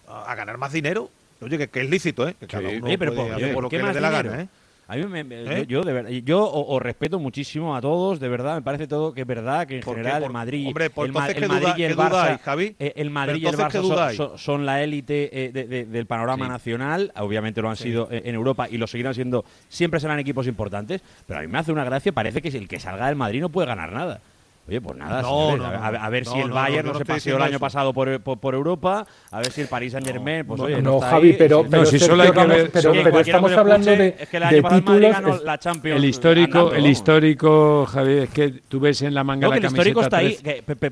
[0.08, 1.10] a, ganar más dinero.
[1.42, 2.36] Oye, que, es lícito, ¿eh?
[2.40, 4.48] Que cada uno pero puede por, lo que le dé la gana, ¿eh?
[4.92, 5.66] A mí me, ¿Eh?
[5.70, 9.22] yo, de verdad, yo os, respeto muchísimo a todos, de verdad, me parece todo que
[9.22, 12.76] es verdad que en general el Madrid, hombre, el, Madrid y el Barça, Javi?
[12.78, 17.70] Eh, el Madrid y el Barça son, la élite eh, del panorama nacional, obviamente lo
[17.70, 21.48] han sido en Europa y lo seguirán siendo, siempre serán equipos importantes, pero a mí
[21.48, 24.20] me hace una gracia, parece que el que salga del Madrid no puede ganar nada.
[24.68, 28.22] Oye, pues nada, a, ver si el Bayern no, se paseó el año pasado por,
[28.22, 31.86] por, Europa, a ver si el Paris Saint Germain, pues oye, no, Javi, pero, pero,
[31.86, 35.44] si solo hay que ver, pero, estamos hablando de, es que el año de títulos,
[35.44, 35.98] la Champions.
[35.98, 40.02] El histórico, el histórico, Javi, es que tú ves en la manga de la camiseta
[40.02, 40.38] está ahí,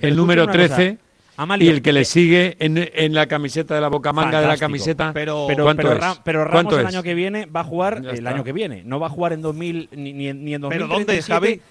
[0.02, 0.98] el número 13
[1.60, 4.58] y el que le sigue en, en, la camiseta de la boca manga de la
[4.58, 5.14] camiseta.
[5.14, 5.66] Pero, pero,
[6.24, 8.84] pero, Ramos el año que viene va a jugar el año que viene.
[8.84, 10.70] No va a jugar en 2000 ni, ni, ni en 2037.
[10.70, 11.62] ¿Pero dónde, Javi?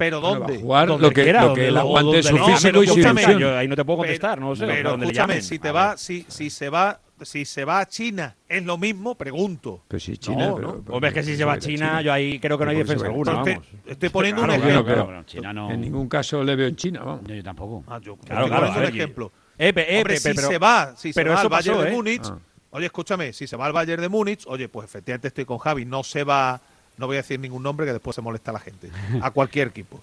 [0.00, 0.58] ¿Pero dónde?
[0.58, 3.00] jugar lo que, lo que él aguante su físico y su
[3.38, 4.66] yo ahí no te puedo contestar, no sé.
[4.66, 8.64] Pero escúchame, si te va, si, si se va si se va a China, ¿es
[8.64, 9.14] lo mismo?
[9.14, 9.84] Pregunto.
[9.88, 10.48] Pues sí, China.
[10.48, 12.70] No, pero, Hombre, es que si se va a China, yo ahí creo que no
[12.70, 13.32] hay defensa alguna.
[13.32, 13.58] Vamos.
[13.84, 15.22] Estoy poniendo un ejemplo.
[15.26, 15.70] China no...
[15.70, 17.02] En ningún caso le veo en China.
[17.04, 17.26] Vamos.
[17.26, 17.84] Yo, tampoco.
[17.86, 19.32] Ah, yo claro, estoy poniendo un ejemplo.
[19.58, 21.92] Hombre, si se va, si se va al Bayern de ¿eh?
[21.92, 22.38] Múnich, ah.
[22.70, 25.84] oye, escúchame, si se va al Bayern de Múnich, oye, pues efectivamente estoy con Javi,
[25.84, 26.58] no se va,
[27.00, 28.90] no voy a decir ningún nombre que después se molesta a la gente,
[29.22, 30.00] a cualquier equipo.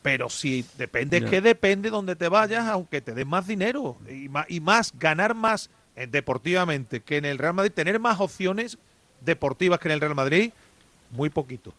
[0.00, 4.46] Pero si depende, que depende donde te vayas, aunque te den más dinero y más,
[4.48, 8.78] y más ganar más eh, deportivamente que en el Real Madrid, tener más opciones
[9.20, 10.52] deportivas que en el Real Madrid,
[11.10, 11.72] muy poquito.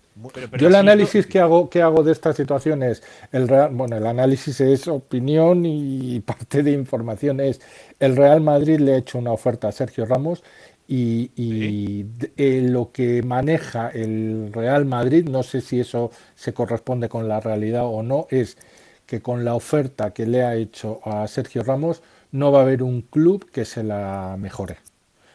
[0.57, 4.05] Yo el análisis que hago que hago de esta situación es el Real, bueno, el
[4.05, 7.61] análisis es opinión y parte de información es
[7.99, 10.43] el Real Madrid le ha hecho una oferta a Sergio Ramos
[10.87, 12.05] y,
[12.37, 17.39] eh, lo que maneja el Real Madrid, no sé si eso se corresponde con la
[17.41, 18.57] realidad o no, es
[19.05, 22.83] que con la oferta que le ha hecho a Sergio Ramos no va a haber
[22.83, 24.77] un club que se la mejore.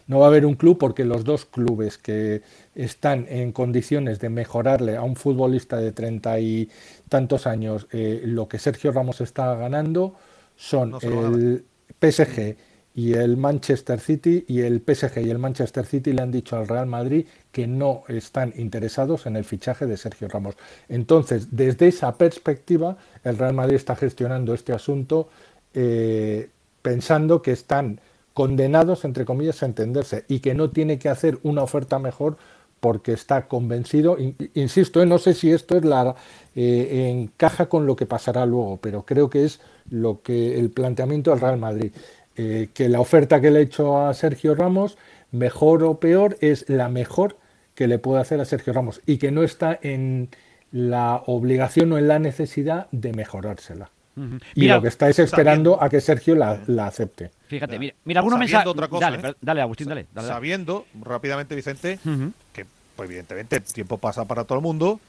[0.06, 2.42] No va a haber un club porque los dos clubes que
[2.74, 6.68] están en condiciones de mejorarle a un futbolista de treinta y
[7.08, 10.14] tantos años eh, lo que Sergio Ramos está ganando
[10.56, 11.64] son el
[12.00, 12.56] PSG
[12.94, 16.68] y el Manchester City y el PSG y el Manchester City le han dicho al
[16.68, 20.57] Real Madrid que no están interesados en el fichaje de Sergio Ramos.
[20.88, 25.28] Entonces, desde esa perspectiva, el Real Madrid está gestionando este asunto
[25.74, 26.50] eh,
[26.83, 28.00] pensando que están
[28.35, 32.37] condenados, entre comillas, a entenderse y que no tiene que hacer una oferta mejor
[32.81, 34.16] porque está convencido,
[34.55, 36.16] insisto, eh, no sé si esto es la
[36.57, 41.31] eh, encaja con lo que pasará luego, pero creo que es lo que el planteamiento
[41.31, 41.92] del Real Madrid.
[42.37, 44.97] Eh, que la oferta que le he hecho a Sergio Ramos,
[45.31, 47.37] mejor o peor, es la mejor
[47.75, 50.29] que le puede hacer a Sergio Ramos y que no está en
[50.71, 53.90] la obligación o en la necesidad de mejorársela.
[54.55, 57.31] Y lo que está es esperando a que Sergio la, acepte.
[57.47, 58.71] Fíjate, mira, mira algunos mensajes.
[59.01, 59.35] Dale, ¿eh?
[59.40, 61.99] dale, Agustín, dale, Sabiendo, rápidamente, Vicente,
[62.53, 65.01] que pues, evidentemente el tiempo pasa para todo el mundo,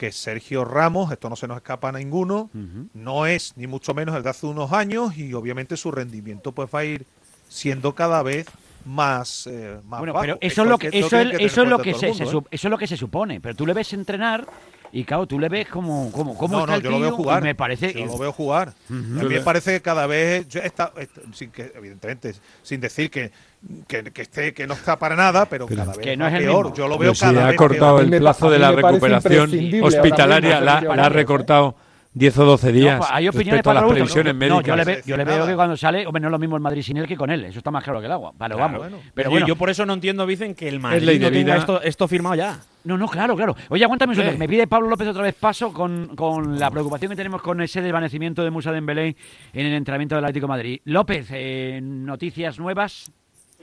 [0.00, 2.48] que Sergio Ramos, esto no se nos escapa a ninguno,
[2.94, 6.70] no es ni mucho menos el de hace unos años y obviamente su rendimiento pues
[6.74, 7.04] va a ir
[7.50, 8.46] siendo cada vez
[8.86, 12.08] más, eh, bueno, pero eso es lo que eso, es, eso es lo que se,
[12.08, 14.46] eso es lo que se supone, pero tú le ves entrenar
[14.92, 17.42] y claro, tú le ves como, como, como no, no, yo lo veo jugar.
[17.42, 17.92] Me parece.
[17.92, 18.74] Yo lo veo jugar.
[18.88, 20.46] A mí me parece que cada vez.
[20.56, 20.92] está,
[21.32, 23.30] sin que, evidentemente, sin decir que,
[23.86, 26.74] que, que, esté, que no está para nada, pero, cada vez no es peor.
[26.74, 29.50] Yo lo veo cada si ha cortado el plazo de la recuperación
[29.82, 31.76] hospitalaria, la, la ha recortado.
[32.12, 32.94] 10 o 12 días.
[32.94, 35.06] No, pues, hay opiniones para las previsiones médicas.
[35.06, 37.06] yo le, veo que cuando sale, hombre, no es lo mismo el Madrid sin él
[37.06, 37.44] que con él.
[37.44, 38.32] Eso está más claro que el agua.
[38.34, 38.88] Vale, vamos.
[39.14, 39.46] Pero bueno.
[39.46, 42.58] yo por eso no entiendo, dicen que el Madrid no tenga esto, esto firmado ya.
[42.82, 43.54] No, no, claro, claro.
[43.68, 44.38] Oye, aguántame un segundo.
[44.38, 47.80] Me pide Pablo López otra vez paso con, con, la preocupación que tenemos con ese
[47.80, 49.14] desvanecimiento de Musa Dembélé
[49.52, 50.80] en el entrenamiento del Atlético de Madrid.
[50.86, 53.12] López, eh, noticias nuevas.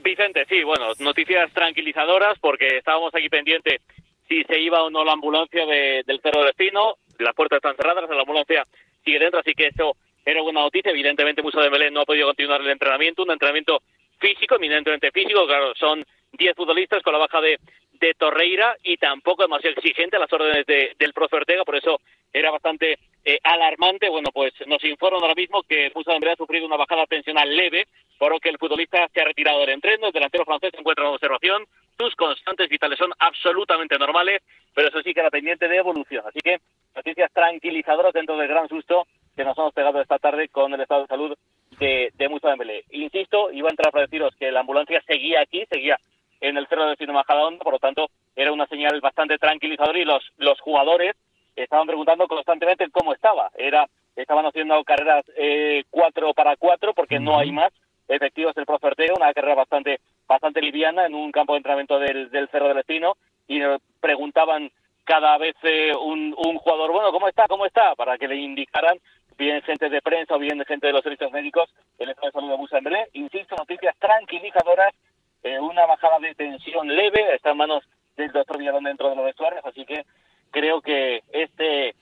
[0.02, 3.82] Vicente, sí, bueno, noticias tranquilizadoras porque estábamos aquí pendientes
[4.28, 6.94] si se iba o no la ambulancia del Cerro Destino.
[7.18, 8.64] Las puertas están cerradas, la ambulancia
[9.04, 10.90] sigue dentro, así que eso era buena noticia.
[10.90, 13.82] Evidentemente, Musa Dembélé no ha podido continuar el entrenamiento, un entrenamiento
[14.18, 17.58] físico, eminentemente físico, claro, son 10 futbolistas con la baja de
[18.00, 22.00] de Torreira y tampoco demasiado exigente a las órdenes de, del profe Ortega, por eso
[22.32, 24.08] era bastante eh, alarmante.
[24.08, 27.86] Bueno, pues nos informan ahora mismo que Musa Dembélé ha sufrido una bajada tensional leve,
[28.18, 31.04] por lo que el futbolista se ha retirado del entreno, el delantero francés se encuentra
[31.04, 31.64] en observación,
[31.98, 34.42] sus constantes vitales son absolutamente normales,
[34.74, 36.24] pero eso sí que era pendiente de evolución.
[36.26, 36.58] Así que
[36.94, 41.02] noticias tranquilizadoras dentro del gran susto que nos hemos pegado esta tarde con el estado
[41.02, 41.38] de salud
[41.78, 42.84] de, de Musa Dembélé.
[42.90, 45.98] Insisto, iba a entrar para deciros que la ambulancia seguía aquí, seguía
[46.40, 50.24] en el Cerro de Majadahonda, por lo tanto era una señal bastante tranquilizadora y los,
[50.38, 51.16] los jugadores
[51.62, 53.50] estaban preguntando constantemente cómo estaba.
[53.56, 57.72] Era, estaban haciendo carreras eh, cuatro para cuatro porque no hay más
[58.08, 62.48] efectivos del Profe una carrera bastante bastante liviana en un campo de entrenamiento del, del
[62.48, 63.16] Cerro del Destino
[63.46, 63.60] y
[64.00, 64.70] preguntaban
[65.04, 67.46] cada vez eh, un, un jugador, bueno, ¿cómo está?
[67.48, 67.94] ¿Cómo está?
[67.94, 68.98] Para que le indicaran
[69.38, 72.50] bien gente de prensa o bien gente de los servicios médicos el estado de salud
[72.50, 72.78] de Musa
[73.14, 74.94] Insisto, noticias tranquilizadoras
[75.42, 77.84] eh, una bajada de tensión leve, está en manos
[78.16, 80.04] del doctor Villalón dentro de los vestuarios, así que
[80.58, 81.94] creo que este,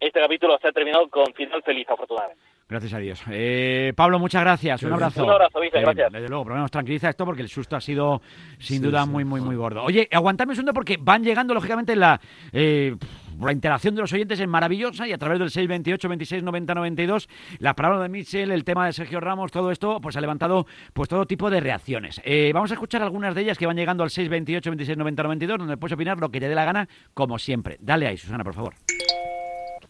[0.00, 2.42] este capítulo se ha terminado con final feliz, afortunadamente.
[2.68, 3.22] Gracias a Dios.
[3.30, 4.82] Eh, Pablo, muchas gracias.
[4.82, 5.24] Un abrazo.
[5.24, 6.10] Un abrazo, Vice, gracias.
[6.10, 8.22] Desde luego, pero nos tranquiliza esto porque el susto ha sido
[8.58, 9.82] sin duda muy, muy, muy gordo.
[9.82, 12.18] Oye, aguantadme un segundo porque van llegando, lógicamente, la,
[12.50, 12.96] eh,
[13.40, 17.28] la interacción de los oyentes es maravillosa y a través del 628 26 90 92,
[17.58, 21.08] la palabra de Michel, el tema de Sergio Ramos, todo esto, pues ha levantado pues
[21.08, 22.20] todo tipo de reacciones.
[22.24, 25.58] Eh, vamos a escuchar algunas de ellas que van llegando al 628 26 90 92,
[25.58, 27.76] donde puedes opinar lo que te dé la gana, como siempre.
[27.80, 28.74] Dale ahí, Susana, por favor.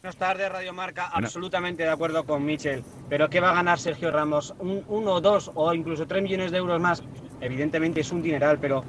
[0.02, 1.10] Buenas tardes, Radio Marca.
[1.12, 2.82] Absolutamente de acuerdo con Michel.
[3.08, 4.52] Pero ¿qué va a ganar Sergio Ramos?
[4.58, 7.04] ¿Un, uno, dos o incluso tres millones de euros más?
[7.40, 8.84] Evidentemente es un dineral, pero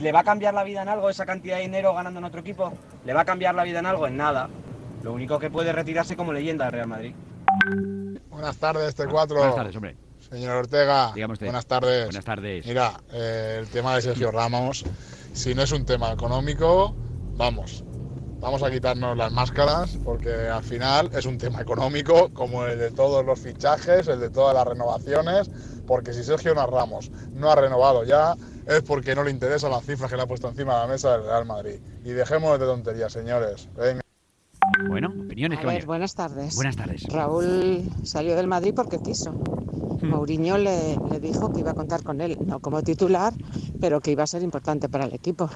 [0.00, 2.40] ¿le va a cambiar la vida en algo esa cantidad de dinero ganando en otro
[2.40, 2.72] equipo?
[3.04, 4.06] ¿Le va a cambiar la vida en algo?
[4.06, 4.48] En nada.
[5.02, 7.14] Lo único que puede retirarse como leyenda del Real Madrid.
[8.30, 9.36] Buenas tardes, este 4.
[9.36, 9.96] Buenas tardes, hombre.
[10.30, 12.06] Señor Ortega, buenas tardes.
[12.06, 12.66] Buenas tardes.
[12.66, 14.84] Mira, eh, el tema de Sergio Ramos,
[15.32, 16.94] si no es un tema económico,
[17.36, 17.84] vamos,
[18.40, 22.90] vamos a quitarnos las máscaras porque al final es un tema económico como el de
[22.92, 25.50] todos los fichajes, el de todas las renovaciones,
[25.86, 28.34] porque si Sergio Ramos no ha renovado ya
[28.66, 31.12] es porque no le interesan las cifras que le ha puesto encima de la mesa
[31.12, 31.80] del Real Madrid.
[32.04, 33.68] Y dejémonos de tonterías, señores.
[33.76, 34.02] Venga.
[34.88, 36.54] Bueno, opiniones que Buenas tardes.
[36.54, 37.02] Buenas tardes.
[37.08, 39.32] Raúl salió del Madrid porque quiso.
[39.32, 40.08] Hmm.
[40.08, 43.32] Mourinho le, le dijo que iba a contar con él, no como titular,
[43.80, 45.50] pero que iba a ser importante para el equipo.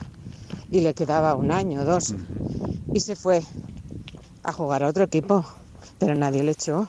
[0.71, 2.15] Y le quedaba un año, dos
[2.97, 3.43] y se fue
[4.43, 5.45] a jugar a otro equipo,
[5.99, 6.89] pero nadie le echó.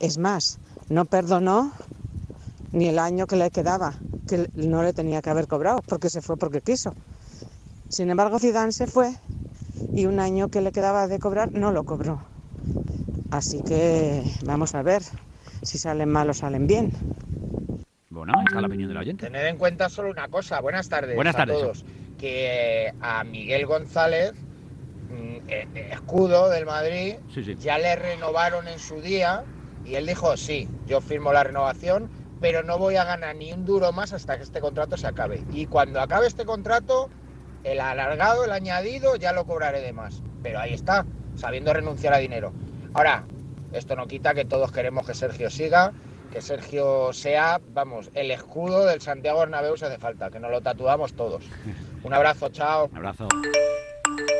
[0.00, 0.58] Es más,
[0.88, 1.72] no perdonó
[2.72, 3.94] ni el año que le quedaba
[4.28, 6.94] que no le tenía que haber cobrado, porque se fue porque quiso.
[7.88, 9.14] Sin embargo, Zidane se fue
[9.94, 12.22] y un año que le quedaba de cobrar no lo cobró.
[13.30, 15.02] Así que vamos a ver
[15.62, 16.92] si salen mal o salen bien.
[18.10, 19.26] Bueno, está la opinión del oyente.
[19.26, 20.60] Tened en cuenta solo una cosa.
[20.60, 21.56] Buenas tardes, Buenas tardes.
[21.56, 21.84] a todos.
[22.18, 25.14] Que a Miguel González, mm,
[25.48, 27.16] eh, eh, escudo del Madrid,
[27.60, 29.44] ya le renovaron en su día
[29.84, 33.64] y él dijo, sí, yo firmo la renovación, pero no voy a ganar ni un
[33.64, 35.44] duro más hasta que este contrato se acabe.
[35.52, 37.10] Y cuando acabe este contrato,
[37.64, 40.22] el alargado, el añadido, ya lo cobraré de más.
[40.42, 41.04] Pero ahí está,
[41.36, 42.52] sabiendo renunciar a dinero.
[42.94, 43.24] Ahora,
[43.72, 45.92] esto no quita que todos queremos que Sergio siga,
[46.32, 50.60] que Sergio sea, vamos, el escudo del Santiago Bernabéu se hace falta, que nos lo
[50.60, 51.44] tatuamos todos.
[52.02, 52.88] Un abrazo, chao.
[52.92, 53.28] Un abrazo.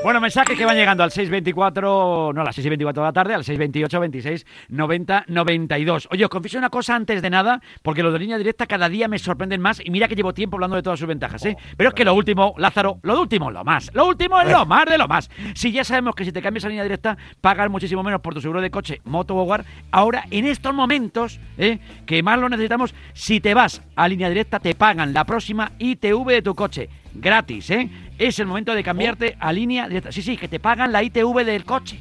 [0.01, 3.13] Bueno, mensajes que van llegando al 624, no a las 6 y 24 de la
[3.13, 6.09] tarde, al 628 26 90 92.
[6.13, 9.09] Oye, os confieso una cosa antes de nada, porque los de línea directa cada día
[9.09, 11.57] me sorprenden más y mira que llevo tiempo hablando de todas sus ventajas, ¿eh?
[11.77, 13.91] Pero es que lo último, Lázaro, lo último lo más.
[13.93, 15.29] Lo último es lo más de lo más.
[15.55, 18.41] Si ya sabemos que si te cambias a línea directa, pagas muchísimo menos por tu
[18.41, 21.81] seguro de coche, moto o hogar, ahora en estos momentos, ¿eh?
[22.07, 26.25] que más lo necesitamos, si te vas a línea directa, te pagan la próxima ITV
[26.29, 27.89] de tu coche gratis, ¿eh?
[28.19, 30.11] Es el momento de cambiarte a línea directa.
[30.13, 32.01] Sí, sí, que te pagan la ITV del coche.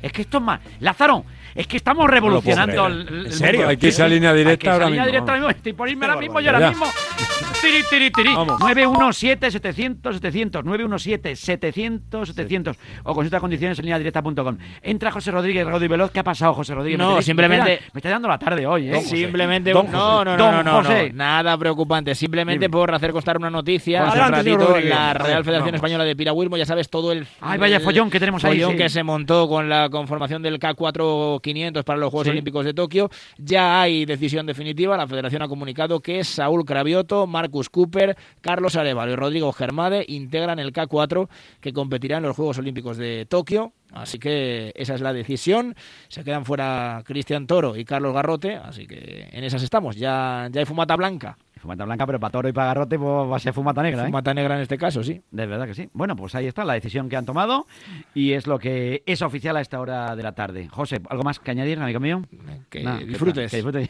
[0.00, 0.60] Es que esto es más.
[0.80, 3.68] Lázaro, es que estamos revolucionando el, ¿En serio?
[3.68, 5.12] Hay que irse a línea directa ahora línea mismo.
[5.12, 5.50] directa ahora mismo.
[5.50, 6.86] Estoy por irme ahora mismo, yo ahora mismo.
[7.62, 8.34] Tiri, tiri, tiri.
[8.34, 10.64] 917-700-700.
[10.64, 12.76] 917-700-700.
[13.04, 14.58] O consulta condiciones en línea directa.com.
[14.82, 16.10] Entra José Rodríguez, Rodríguez Veloz.
[16.10, 16.98] ¿Qué ha pasado, José Rodríguez?
[16.98, 17.82] No, simplemente.
[17.92, 19.00] Me está dando la tarde hoy, ¿eh?
[19.02, 19.72] Simplemente.
[19.72, 22.16] no, no, no, no, no, Nada preocupante.
[22.16, 24.08] Simplemente por hacer constar una noticia.
[24.08, 27.28] Hace un ratito, la Real Federación Española de Piragüismo, ya sabes, todo el.
[27.40, 28.60] Ay, vaya follón que tenemos ahí.
[28.60, 32.74] Follón que se montó con la conformación del K4 500 para los Juegos Olímpicos de
[32.74, 33.08] Tokio.
[33.38, 34.96] Ya hay decisión definitiva.
[34.96, 40.58] La Federación ha comunicado que Saúl Cravioto, Marcus Cooper, Carlos Arevalo y Rodrigo Germade integran
[40.58, 41.28] el K4
[41.60, 43.74] que competirá en los Juegos Olímpicos de Tokio.
[43.92, 45.76] Así que esa es la decisión.
[46.08, 48.56] Se quedan fuera Cristian Toro y Carlos Garrote.
[48.56, 49.96] Así que en esas estamos.
[49.96, 51.36] Ya, ya hay fumata blanca.
[51.62, 54.02] Fumata blanca, pero para Toro y para Garrote pues, va a ser fumata negra.
[54.02, 54.06] ¿eh?
[54.06, 55.22] Fumata negra en este caso, sí.
[55.30, 55.88] De verdad que sí.
[55.92, 57.68] Bueno, pues ahí está la decisión que han tomado
[58.14, 60.66] y es lo que es oficial a esta hora de la tarde.
[60.68, 62.22] José, ¿algo más que añadir, amigo mío?
[62.68, 63.48] Que disfrutes.
[63.48, 63.88] Que, disfrutes.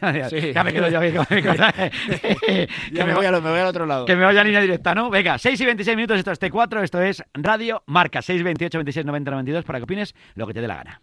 [0.52, 1.00] Ya, me quedo yo.
[1.00, 2.68] que
[3.06, 4.04] me, voy a, me voy al otro lado.
[4.04, 5.08] Que me vaya a línea directa, ¿no?
[5.08, 9.06] Venga, 6 y 26 minutos, esto es T4, esto es Radio Marca, 6, 28, 26,
[9.06, 11.00] 90, 92, para que opines lo que te dé la gana.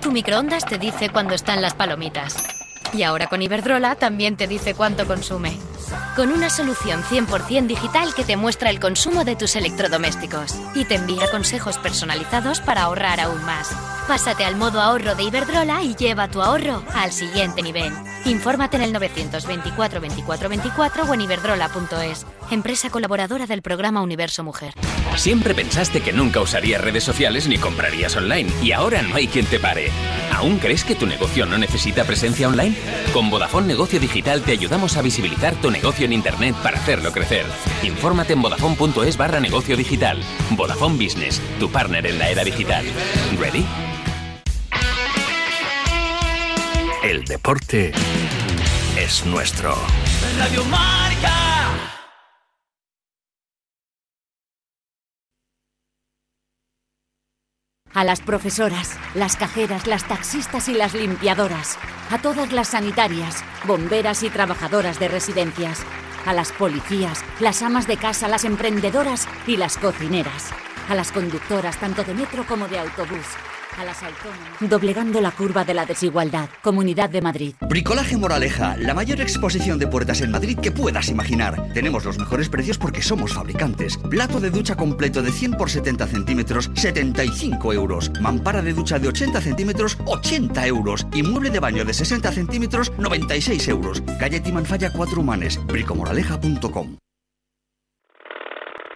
[0.00, 2.71] Tu microondas te dice cuándo están las palomitas.
[2.92, 5.56] Y ahora con Iberdrola también te dice cuánto consume.
[6.16, 10.96] Con una solución 100% digital que te muestra el consumo de tus electrodomésticos y te
[10.96, 13.70] envía consejos personalizados para ahorrar aún más.
[14.06, 17.92] Pásate al modo ahorro de Iberdrola y lleva tu ahorro al siguiente nivel.
[18.24, 24.74] Infórmate en el 924 24 24 o en iberdrola.es, empresa colaboradora del programa Universo Mujer.
[25.16, 29.46] Siempre pensaste que nunca usarías redes sociales ni comprarías online y ahora no hay quien
[29.46, 29.90] te pare.
[30.32, 32.76] ¿Aún crees que tu negocio no necesita presencia online?
[33.12, 37.46] Con Vodafone Negocio Digital te ayudamos a visibilizar tu negocio en Internet para hacerlo crecer.
[37.82, 40.22] Infórmate en vodafone.es barra negocio digital.
[40.50, 42.84] Vodafone Business, tu partner en la era digital.
[43.38, 43.64] ¿Ready?
[47.02, 47.92] El deporte
[48.96, 49.74] es nuestro.
[50.38, 51.51] Radio Marca.
[57.94, 61.78] A las profesoras, las cajeras, las taxistas y las limpiadoras.
[62.10, 65.84] A todas las sanitarias, bomberas y trabajadoras de residencias.
[66.24, 70.50] A las policías, las amas de casa, las emprendedoras y las cocineras.
[70.88, 73.26] A las conductoras tanto de metro como de autobús
[73.78, 74.60] a las autónomas.
[74.60, 76.48] Doblegando la curva de la desigualdad.
[76.62, 77.54] Comunidad de Madrid.
[77.60, 81.68] Bricolaje Moraleja, la mayor exposición de puertas en Madrid que puedas imaginar.
[81.72, 83.96] Tenemos los mejores precios porque somos fabricantes.
[83.96, 88.10] Plato de ducha completo de 100 por 70 centímetros, 75 euros.
[88.20, 91.06] Mampara de ducha de 80 centímetros, 80 euros.
[91.12, 94.02] Y mueble de baño de 60 centímetros, 96 euros.
[94.18, 95.58] Calle Timanfaya 4 Humanes.
[95.66, 96.96] bricomoraleja.com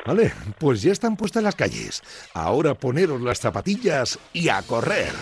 [0.07, 2.03] Vale, pues ya están puestas las calles.
[2.33, 5.13] Ahora poneros las zapatillas y a correr.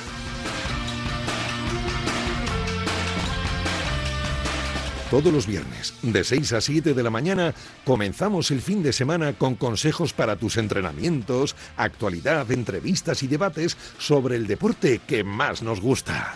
[5.10, 9.32] Todos los viernes, de 6 a 7 de la mañana, comenzamos el fin de semana
[9.32, 15.80] con consejos para tus entrenamientos, actualidad, entrevistas y debates sobre el deporte que más nos
[15.80, 16.34] gusta.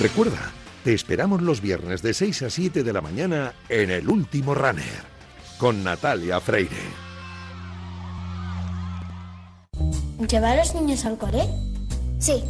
[0.00, 0.52] Recuerda,
[0.84, 5.17] te esperamos los viernes de 6 a 7 de la mañana en el último runner
[5.58, 6.76] con Natalia Freire.
[10.30, 11.46] ¿Llevar a los niños al cole?
[12.18, 12.42] Sí.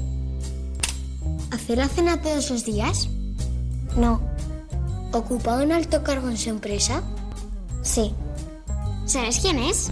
[1.51, 3.09] ¿Hacer la cena todos los días?
[3.97, 4.21] No.
[5.13, 7.03] ¿Ocupa un alto cargo en su empresa?
[7.83, 8.15] Sí.
[9.07, 9.91] ¿Sabes quién es?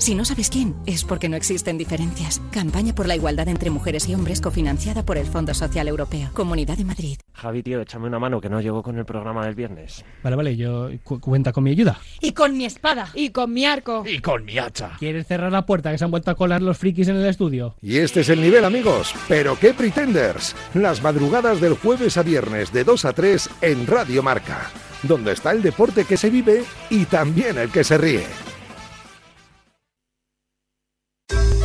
[0.00, 2.40] Si no sabes quién, es porque no existen diferencias.
[2.52, 6.30] Campaña por la igualdad entre mujeres y hombres cofinanciada por el Fondo Social Europeo.
[6.32, 7.18] Comunidad de Madrid.
[7.34, 10.02] Javi, tío, échame una mano que no llegó con el programa del viernes.
[10.22, 12.00] Vale, vale, yo cuenta con mi ayuda.
[12.22, 13.10] Y con mi espada.
[13.12, 14.02] Y con mi arco.
[14.06, 14.92] Y con mi hacha.
[14.98, 17.74] ¿Quieres cerrar la puerta que se han vuelto a colar los frikis en el estudio?
[17.82, 19.14] Y este es el nivel, amigos.
[19.28, 20.56] Pero qué pretenders.
[20.72, 24.70] Las madrugadas del jueves a viernes de 2 a 3 en Radio Marca.
[25.02, 28.49] Donde está el deporte que se vive y también el que se ríe.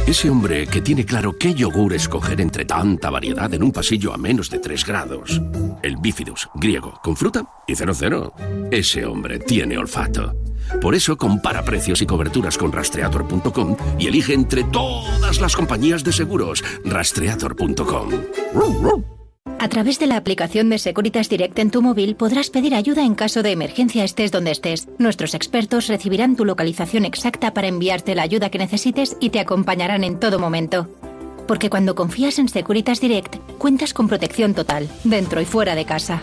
[0.07, 4.17] Ese hombre que tiene claro qué yogur escoger entre tanta variedad en un pasillo a
[4.17, 5.41] menos de 3 grados.
[5.81, 8.31] El bifidus, griego, con fruta y 00.
[8.69, 10.35] Ese hombre tiene olfato.
[10.79, 16.13] Por eso compara precios y coberturas con rastreator.com y elige entre todas las compañías de
[16.13, 16.63] seguros.
[16.85, 18.09] Rastreator.com.
[19.65, 23.15] A través de la aplicación de Securitas Direct en tu móvil podrás pedir ayuda en
[23.15, 24.87] caso de emergencia estés donde estés.
[24.99, 30.03] Nuestros expertos recibirán tu localización exacta para enviarte la ayuda que necesites y te acompañarán
[30.03, 30.87] en todo momento.
[31.47, 36.21] Porque cuando confías en Securitas Direct, cuentas con protección total, dentro y fuera de casa.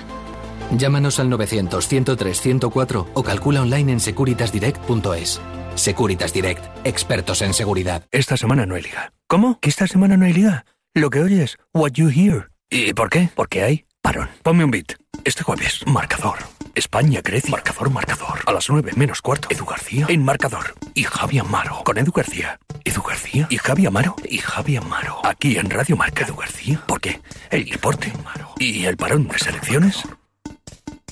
[0.79, 5.41] Llámanos al 900-103-104 o calcula online en securitasdirect.es.
[5.75, 8.07] Securitas Direct, expertos en seguridad.
[8.13, 9.13] Esta semana no hay liga.
[9.27, 9.59] ¿Cómo?
[9.59, 10.65] ¿Que esta semana no hay liga?
[10.95, 12.52] Lo que oyes, what you hear.
[12.75, 13.29] ¿Y por qué?
[13.35, 14.31] Porque hay parón.
[14.43, 14.95] Ponme un beat.
[15.25, 16.39] Este jueves, marcador.
[16.75, 17.51] España crece.
[17.51, 18.39] Marcador, marcador.
[18.47, 19.49] A las 9 menos cuarto.
[19.51, 20.75] Edu García en marcador.
[20.95, 21.83] Y Javi Amaro.
[21.85, 22.59] Con Edu García.
[22.83, 23.47] Edu García.
[23.51, 24.17] Y Javi Amaro.
[24.25, 25.21] Y Javi Amaro.
[25.23, 26.25] Aquí en Radio Marca.
[26.25, 26.83] Edu García.
[26.87, 27.21] ¿Por qué?
[27.51, 28.11] El deporte.
[28.59, 30.05] Y el parón de selecciones.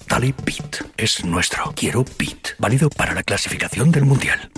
[0.09, 0.79] Dale Beat.
[0.97, 1.75] Es nuestro.
[1.77, 2.57] Quiero Beat.
[2.59, 4.51] Válido para la clasificación del Mundial.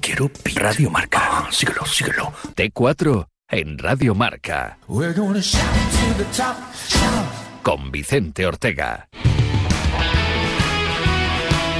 [0.00, 0.56] Quiero Beat.
[0.56, 1.20] Radio Marca.
[1.20, 2.32] Ah, síguelo, síguelo.
[2.54, 4.78] T4 en Radio Marca.
[7.62, 9.08] Con Vicente Ortega.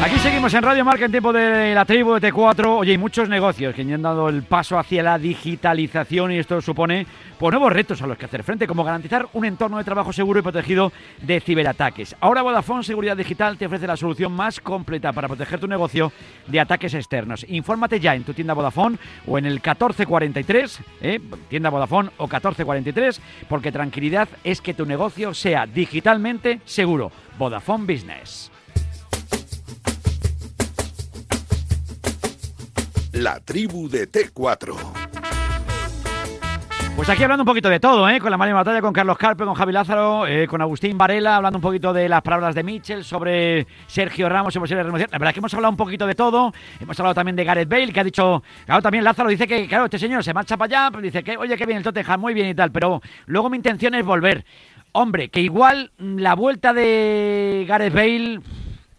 [0.03, 2.67] Aquí seguimos en Radio Marca en tiempo de la tribu de T4.
[2.67, 7.07] Oye, hay muchos negocios que han dado el paso hacia la digitalización y esto supone
[7.39, 10.39] pues, nuevos retos a los que hacer frente, como garantizar un entorno de trabajo seguro
[10.39, 12.15] y protegido de ciberataques.
[12.21, 16.13] Ahora Vodafone Seguridad Digital te ofrece la solución más completa para proteger tu negocio
[16.47, 17.47] de ataques externos.
[17.49, 21.21] Infórmate ya en tu tienda Vodafone o en el 1443, ¿eh?
[21.49, 27.11] tienda Vodafone o 1443, porque tranquilidad es que tu negocio sea digitalmente seguro.
[27.39, 28.53] Vodafone Business.
[33.19, 34.77] La tribu de T4.
[36.97, 38.21] Pues aquí hablando un poquito de todo, ¿eh?
[38.21, 41.57] con la María Batalla, con Carlos Carpe, con Javi Lázaro, eh, con Agustín Varela, hablando
[41.57, 45.09] un poquito de las palabras de Mitchell, sobre Sergio Ramos y posible renovación.
[45.13, 47.69] La verdad es que hemos hablado un poquito de todo, hemos hablado también de Gareth
[47.71, 50.85] Bale, que ha dicho, claro, también Lázaro dice que, claro, este señor se marcha para
[50.85, 53.49] allá, pues dice que, oye, que bien el Tottenham, muy bien y tal, pero luego
[53.49, 54.45] mi intención es volver.
[54.93, 58.41] Hombre, que igual la vuelta de Gareth Bale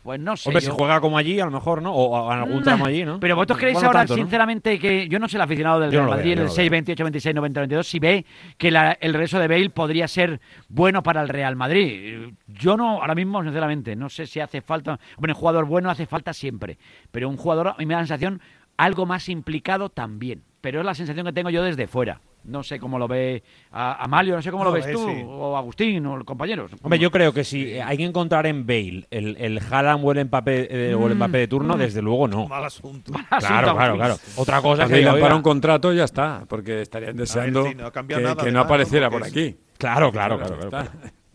[0.08, 0.48] pues no sé.
[0.48, 1.94] Hombre, si juega como allí, a lo mejor, ¿no?
[1.94, 3.20] O en algún tramo allí, ¿no?
[3.20, 6.40] Pero vosotros creéis ahora, sinceramente, que yo no sé el aficionado del Real Madrid en
[6.40, 8.26] el 6, 28, 26, 90, 92, si ve
[8.58, 10.40] que el regreso de Bale podría ser
[10.70, 12.30] bueno para el Real Madrid.
[12.48, 14.98] Yo no, ahora mismo, sinceramente, no sé si hace falta.
[15.18, 16.78] Bueno, un jugador bueno hace falta siempre.
[17.12, 18.40] Pero un jugador, a mí me da la sensación,
[18.78, 20.42] algo más implicado también.
[20.62, 22.22] Pero es la sensación que tengo yo desde fuera.
[22.48, 26.06] No sé cómo lo ve a Amalio, no sé cómo lo ves tú, o Agustín,
[26.06, 26.72] o compañeros.
[26.82, 30.26] Hombre, yo creo que si hay que encontrar en Bale el, el Haaland o el
[30.26, 31.80] Mbappé, eh, o el Mbappé de turno, mm.
[31.80, 32.48] desde luego no.
[32.48, 33.12] Mal asunto.
[33.40, 34.16] claro, claro, claro.
[34.38, 39.10] Otra cosa es que para un contrato ya está, porque estarían deseando que, no apareciera
[39.10, 39.58] por aquí.
[39.78, 40.70] Claro, claro, claro.
[40.70, 40.90] claro,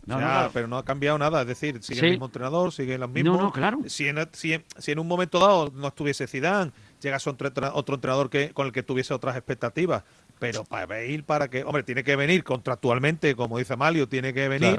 [0.05, 3.37] No, pero no ha cambiado nada, es decir, sigue el mismo entrenador, sigue los mismos.
[3.37, 3.79] No, no, claro.
[3.87, 6.71] Si en, si, si en un momento dado no estuviese Zidane,
[7.01, 10.03] llegase otro, otro entrenador que, con el que tuviese otras expectativas,
[10.43, 14.49] pero para ir para que, hombre, tiene que venir contractualmente, como dice Malio, tiene que
[14.49, 14.77] venir,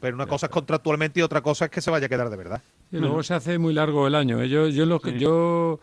[0.00, 2.36] pero una cosa es contractualmente y otra cosa es que se vaya a quedar de
[2.36, 2.60] verdad.
[2.90, 4.42] Y luego se hace muy largo el año.
[4.42, 4.48] ¿eh?
[4.48, 5.78] Yo, yo, lo, yo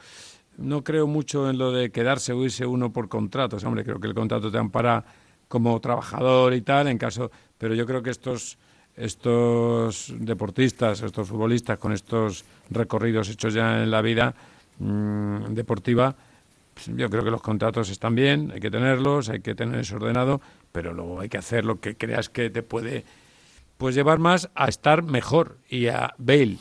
[0.57, 3.63] no creo mucho en lo de quedarse o irse uno por contratos.
[3.63, 5.05] Hombre, creo que el contrato te ampara
[5.47, 8.57] como trabajador y tal, en caso, pero yo creo que estos
[8.97, 14.35] estos deportistas, estos futbolistas con estos recorridos hechos ya en la vida
[14.79, 16.13] mmm, deportiva,
[16.95, 20.41] yo creo que los contratos están bien, hay que tenerlos, hay que tener eso ordenado,
[20.71, 23.05] pero luego hay que hacer lo que creas que te puede
[23.77, 25.57] pues llevar más a estar mejor.
[25.69, 26.57] Y a Bale,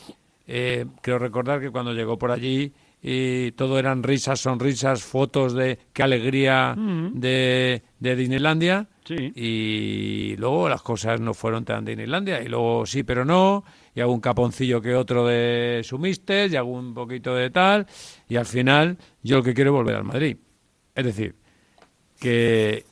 [0.47, 2.73] eh, creo recordar que cuando llegó por allí
[3.03, 8.89] y todo eran risas, sonrisas, fotos de qué alegría de, de Disneylandia.
[9.09, 12.41] Y luego las cosas no fueron tan de Disneylandia.
[12.43, 13.65] Y luego sí, pero no.
[13.95, 17.87] Y hago un caponcillo que otro de sumistes y hago un poquito de tal.
[18.29, 20.37] Y al final yo lo que quiero es volver al Madrid.
[20.95, 21.35] Es decir,
[22.19, 22.85] que,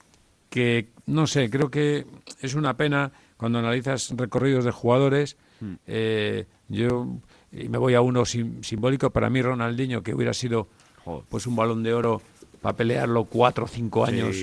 [0.51, 2.07] que no sé, creo que
[2.41, 5.75] es una pena cuando analizas recorridos de jugadores, hmm.
[5.87, 7.07] eh, yo
[7.53, 10.69] y me voy a uno simbólico para mí Ronaldinho que hubiera sido
[11.29, 12.23] pues un balón de oro
[12.61, 14.37] para pelearlo cuatro o cinco años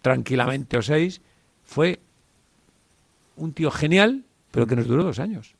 [0.00, 1.20] tranquilamente o seis
[1.64, 2.00] fue
[3.36, 5.56] un tío genial pero que nos duró dos años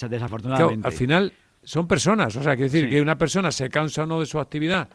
[0.00, 0.86] desafortunadamente.
[0.86, 1.32] al final
[1.62, 4.38] son personas o sea quiere decir que una persona se cansa o no de su
[4.38, 4.88] actividad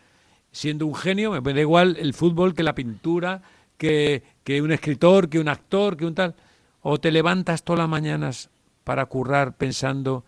[0.52, 3.42] siendo un genio me da igual el fútbol que la pintura
[3.78, 6.36] que, que un escritor que un actor que un tal
[6.82, 8.50] o te levantas todas las mañanas
[8.84, 10.24] para currar pensando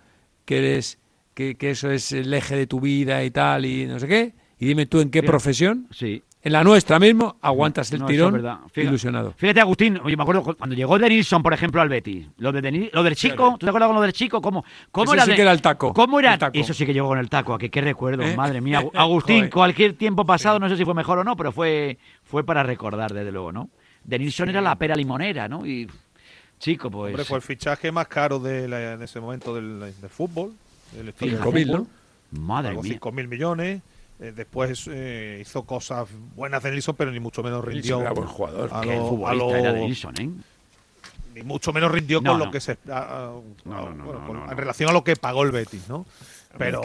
[0.45, 0.97] que eres
[1.33, 4.65] que, eso es el eje de tu vida y tal y no sé qué y
[4.67, 5.87] dime tú en qué profesión.
[5.91, 9.33] sí en la nuestra mismo aguantas el tirón ilusionado.
[9.37, 12.27] Fíjate, Agustín, oye, me acuerdo cuando llegó Denilson, por ejemplo, al Betis.
[12.37, 14.41] Lo, de lo del chico, ¿tú te acuerdas con lo del chico?
[14.41, 15.25] ¿Cómo, cómo era?
[15.25, 15.93] Sí que era el taco.
[15.93, 16.37] ¿Cómo era?
[16.53, 17.53] Eso sí que llegó con el taco.
[17.53, 18.23] ¿A qué, qué recuerdo?
[18.23, 18.35] ¿Eh?
[18.35, 18.83] Madre mía.
[18.93, 22.63] Agustín, cualquier tiempo pasado, no sé si fue mejor o no, pero fue, fue para
[22.63, 23.69] recordar, desde luego, ¿no?
[24.03, 25.65] Denilson era la pera limonera, ¿no?
[25.65, 25.87] Y
[26.57, 27.11] chico, pues.
[27.11, 30.53] Hombre, fue el fichaje más caro de, en ese momento del, fútbol.
[30.91, 31.87] Del 5.000, ¿no?
[32.31, 32.99] Madre mía.
[32.99, 33.81] 5.000 millones.
[34.21, 37.99] Eh, después eh, hizo cosas buenas de Nilsson, pero ni mucho menos rindió.
[38.01, 38.69] Era buen jugador.
[38.71, 40.29] A lo, a lo, era Nilsson, ¿eh?
[41.33, 42.77] Ni mucho menos rindió con lo que se.
[42.85, 46.05] en relación a lo que pagó el Betis, ¿no?
[46.57, 46.81] Pero,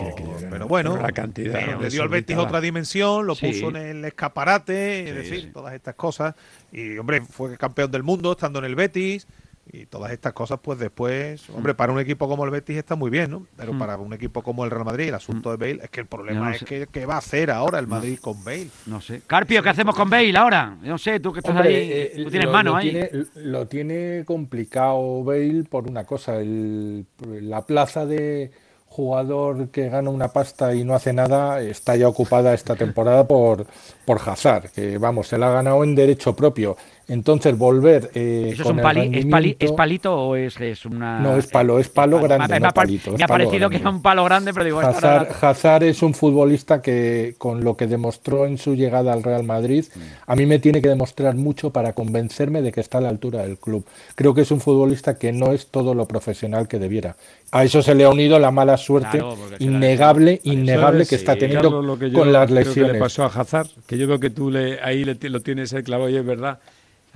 [0.48, 5.08] pero bueno, la cantidad, le dio al Betis otra dimensión, lo puso en el escaparate,
[5.08, 6.34] es decir, todas estas cosas.
[6.72, 9.26] Y, hombre, fue campeón del mundo estando en el Betis
[9.72, 13.10] y todas estas cosas, pues después, hombre, para un equipo como el Betis está muy
[13.10, 13.46] bien, ¿no?
[13.56, 13.78] Pero mm.
[13.78, 16.54] para un equipo como el Real Madrid, el asunto de Bale, es que el problema
[16.54, 18.68] es que ¿qué va a hacer ahora el Madrid con Bale?
[18.86, 19.22] No sé.
[19.26, 20.76] Carpio, ¿qué hacemos con Bale ahora?
[20.82, 22.90] No sé, tú que estás ahí, eh, tú tienes mano ahí.
[22.90, 27.06] Tiene, lo tiene complicado Bale por una cosa, el,
[27.42, 28.52] la plaza de
[28.88, 33.66] jugador que gana una pasta y no hace nada está ya ocupada esta temporada por,
[34.06, 36.78] por Hazard, que vamos, se la ha ganado en derecho propio
[37.08, 38.10] entonces, volver.
[38.14, 41.20] Eh, ¿Eso es, un ¿es, palito o es, es, una.?
[41.20, 42.58] No, es palo, es palo grande.
[42.58, 44.80] Me, ha, palito, me ha parecido que era un palo grande, pero digo.
[44.80, 49.44] Hazard, Hazard, es un futbolista que, con lo que demostró en su llegada al Real
[49.44, 49.84] Madrid,
[50.26, 53.42] a mí me tiene que demostrar mucho para convencerme de que está a la altura
[53.42, 53.86] del club.
[54.16, 57.14] Creo que es un futbolista que no es todo lo profesional que debiera.
[57.52, 59.22] A eso se le ha unido la mala suerte
[59.60, 61.70] innegable, innegable que está teniendo
[62.12, 62.90] con las lesiones.
[62.90, 65.84] que le pasó a Hazard, que yo creo que tú le, ahí lo tienes el
[65.84, 66.58] clavo y es verdad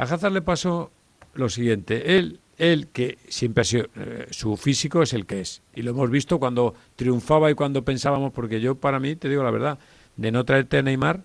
[0.01, 0.91] a Hazard le pasó
[1.35, 2.17] lo siguiente.
[2.17, 5.61] Él, él que siempre ha sido, eh, su físico es el que es.
[5.75, 9.43] Y lo hemos visto cuando triunfaba y cuando pensábamos, porque yo para mí, te digo
[9.43, 9.79] la verdad,
[10.17, 11.21] de no traerte a Neymar,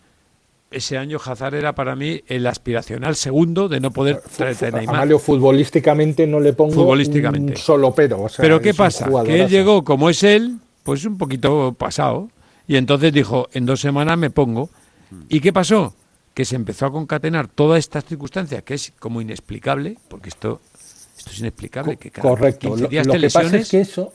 [0.71, 5.07] ese año Hazard era para mí el aspiracional segundo de no poder traerte a Neymar.
[5.19, 7.53] futbolísticamente no le pongo futbolísticamente.
[7.53, 8.28] un solo pero.
[8.38, 9.09] pero ¿qué pasa?
[9.23, 12.30] Que él llegó como es él, pues un poquito pasado.
[12.67, 14.69] Y entonces dijo, en dos semanas me pongo.
[15.30, 15.93] ¿Y qué pasó?
[16.36, 20.59] Que se empezó a concatenar todas estas circunstancias, que es como inexplicable, porque esto,
[21.17, 21.95] esto es inexplicable.
[21.95, 22.75] Que Correcto.
[22.75, 24.13] lo, que pasa es que eso,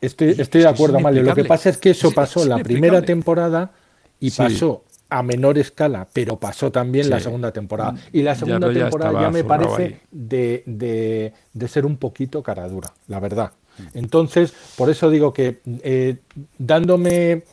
[0.00, 3.72] estoy, estoy de acuerdo, Mario, lo que pasa es que eso pasó la primera temporada
[4.20, 7.94] y pasó a menor escala, pero pasó también la segunda temporada.
[8.12, 13.20] Y la segunda temporada ya, me parece de, de, de, ser un poquito caradura, la
[13.20, 13.52] verdad.
[13.94, 16.16] Entonces, por eso digo que eh,
[16.58, 17.44] dándome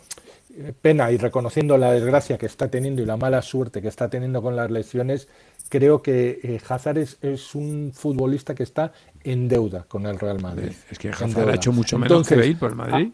[0.82, 4.42] pena y reconociendo la desgracia que está teniendo y la mala suerte que está teniendo
[4.42, 5.28] con las lesiones,
[5.70, 8.92] creo que eh, Hazard es, un futbolista que está
[9.24, 10.72] en deuda con el Real Madrid.
[10.90, 13.10] Es que Hazard ha hecho mucho menos que Bale por el Madrid.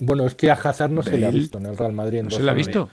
[0.00, 2.22] bueno, es que a Hazard no se le ha visto en el Real Madrid.
[2.22, 2.88] ¿No se le ha visto?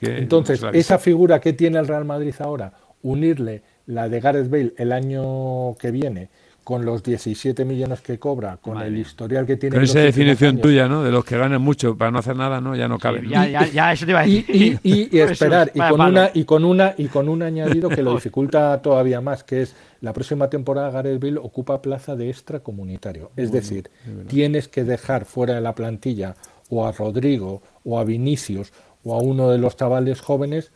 [0.00, 2.72] Entonces, esa figura que tiene el Real Madrid ahora,
[3.02, 6.30] unirle la de Gareth Bale el año que viene
[6.64, 9.74] con los 17 millones que cobra, con el historial que tiene.
[9.74, 11.02] Con esa definición tuya, ¿no?
[11.02, 12.76] De los que ganan mucho para no hacer nada, ¿no?
[12.76, 13.26] Ya no cabe.
[13.28, 14.80] ya, ya, ya, eso te iba a decir.
[14.82, 18.14] Y, y, esperar, y con, una, y, con una, y con un añadido que lo
[18.14, 23.30] dificulta todavía más, que es la próxima temporada Gareth Bale ocupa plaza de extracomunitario.
[23.36, 23.90] Es decir,
[24.28, 26.36] tienes que dejar fuera de la plantilla
[26.70, 28.72] o a Rodrigo o a Vinicius
[29.04, 30.70] o a uno de los chavales jóvenes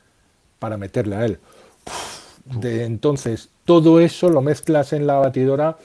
[0.58, 1.38] para meterle a él.
[2.46, 5.76] De entonces, todo eso lo mezclas en la batidora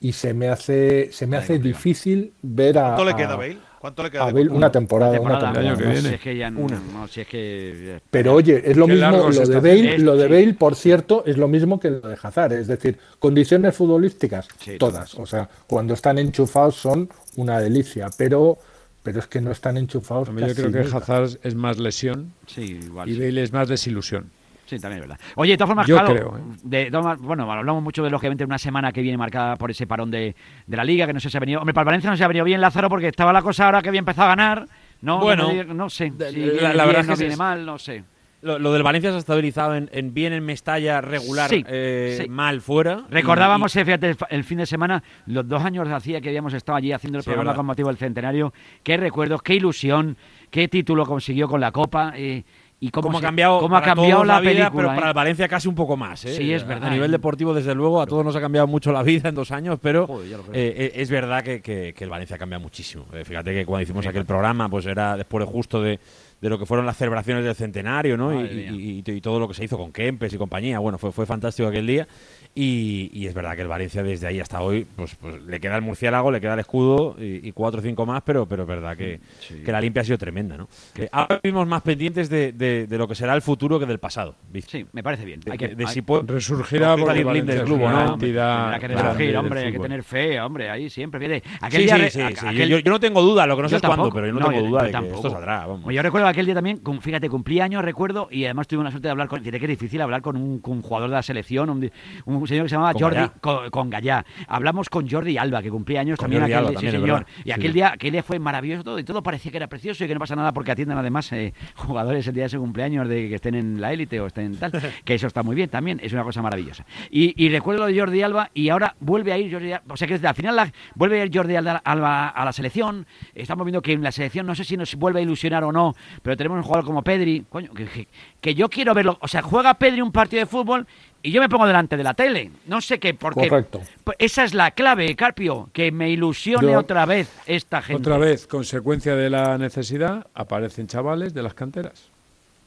[0.00, 3.58] y se me hace se me hace difícil ver a ¿Cuánto le queda a Bale?
[3.78, 4.48] ¿Cuánto le queda a Bale?
[4.48, 5.76] Una temporada, una temporada.
[5.76, 6.14] Que viene.
[6.14, 9.60] es que ya no, no, si es que Pero oye, es lo mismo lo de
[9.60, 12.98] Bale, lo de Bale, por cierto, es lo mismo que lo de Hazard, es decir,
[13.18, 14.48] condiciones futbolísticas
[14.78, 18.58] todas, o sea, cuando están enchufados son una delicia, pero
[19.02, 20.28] pero es que no están enchufados.
[20.28, 24.30] Yo creo que Hazard es más lesión y Bale es más desilusión.
[24.70, 25.20] Sí, también es verdad.
[25.34, 26.42] Oye, de todas formas, Yo creo, ¿eh?
[26.62, 30.36] de, bueno, hablamos mucho de lógicamente una semana que viene marcada por ese parón de,
[30.64, 31.58] de la liga, que no sé si ha venido.
[31.58, 33.88] Hombre, para Valencia no se ha venido bien Lázaro porque estaba la cosa ahora que
[33.88, 34.68] había empezado a ganar.
[35.02, 36.12] No, bueno, no, sé.
[36.30, 38.04] Si la, verdad no viene mal, no sé.
[38.42, 43.04] Lo, del Valencia se ha estabilizado en, bien en Mestalla, regular, eh, mal fuera.
[43.10, 46.92] Recordábamos, eh, fíjate, el, fin de semana, los dos años hacía que habíamos estado allí
[46.92, 48.54] haciendo el programa con motivo del centenario.
[48.84, 50.16] Qué recuerdos, qué ilusión,
[50.48, 52.12] qué título consiguió con la Copa.
[52.14, 52.44] Eh,
[52.82, 55.74] y cómo, ha cambiado, cómo ha cambiado la, vida, pero para el Valencia casi un
[55.74, 56.20] poco más.
[56.20, 56.88] Sí, es verdad.
[56.88, 59.50] A nivel deportivo, desde luego, a todos nos ha cambiado mucho la vida en dos
[59.52, 60.08] años, pero
[60.52, 63.04] es verdad que, el Valencia cambia muchísimo.
[63.24, 66.00] fíjate que cuando hicimos aquel programa, pues era después de justo de,
[66.40, 68.44] de lo que fueron las celebraciones del centenario, ¿no?
[68.44, 70.78] Y, todo lo que se hizo con Kempes y compañía.
[70.78, 72.08] Bueno, fue, fue fantástico aquel día.
[72.54, 75.82] Y, es verdad que el Valencia desde ahí hasta hoy, pues, pues le queda el
[75.82, 79.20] murciélago, le queda el escudo y, cuatro o cinco más, pero pero es verdad que,
[79.64, 80.68] que la limpia ha sido tremenda, ¿no?
[80.96, 84.34] Eh, ahora vivimos más pendientes de, de, lo que será el futuro que del pasado.
[84.66, 85.40] Sí, me parece bien.
[85.50, 88.14] Hay que, de, si puede resurgirá por el del club, ¿no?
[88.14, 91.42] Hay que resurgir, hombre, hay que tener fe, hombre, ahí siempre.
[91.60, 94.10] Aquel sí, sí, sí, Yo, yo, no tengo duda, lo que no sé es cuándo,
[94.10, 95.66] pero yo no, tengo duda de que esto saldrá.
[95.66, 95.92] Vamos.
[95.92, 99.12] Yo recuerdo aquel día también, fíjate, cumplí años, recuerdo, y además tuve una suerte de
[99.12, 101.90] hablar con, diré que es difícil hablar con un, jugador de la selección, un,
[102.24, 103.30] un señor que se llamaba Jordi
[103.70, 104.24] con, Gallá.
[104.48, 107.26] Hablamos con Jordi Alba, que cumplía años también aquel sí, señor.
[107.44, 110.08] Y aquel, Día, aquel día fue maravilloso todo, y todo parecía que era precioso y
[110.08, 113.28] que no pasa nada porque atienden además eh, jugadores el día de su cumpleaños de
[113.28, 114.72] que estén en la élite o estén tal,
[115.04, 116.84] que eso está muy bien también, es una cosa maravillosa.
[117.10, 120.06] Y, recuerdo lo de Jordi Alba y ahora vuelve a ir Jordi Alba, o sea
[120.06, 123.92] que desde al final vuelve a ir Jordi Alba a la selección, estamos viendo que
[123.92, 126.62] en la selección no sé si nos vuelve a ilusionar o no, pero tenemos un
[126.62, 128.08] jugador como Pedri, coño, que,
[128.40, 130.86] que yo quiero verlo, o sea, juega Pedri un partido de fútbol
[131.22, 132.50] y yo me pongo delante de la tele.
[132.66, 133.80] No sé qué, porque Correcto.
[134.04, 138.00] Pues esa es la clave, Carpio, que me ilusione otra vez esta gente.
[138.00, 142.08] Otra vez, consecuencia de la necesidad, aparecen chavales de las canteras.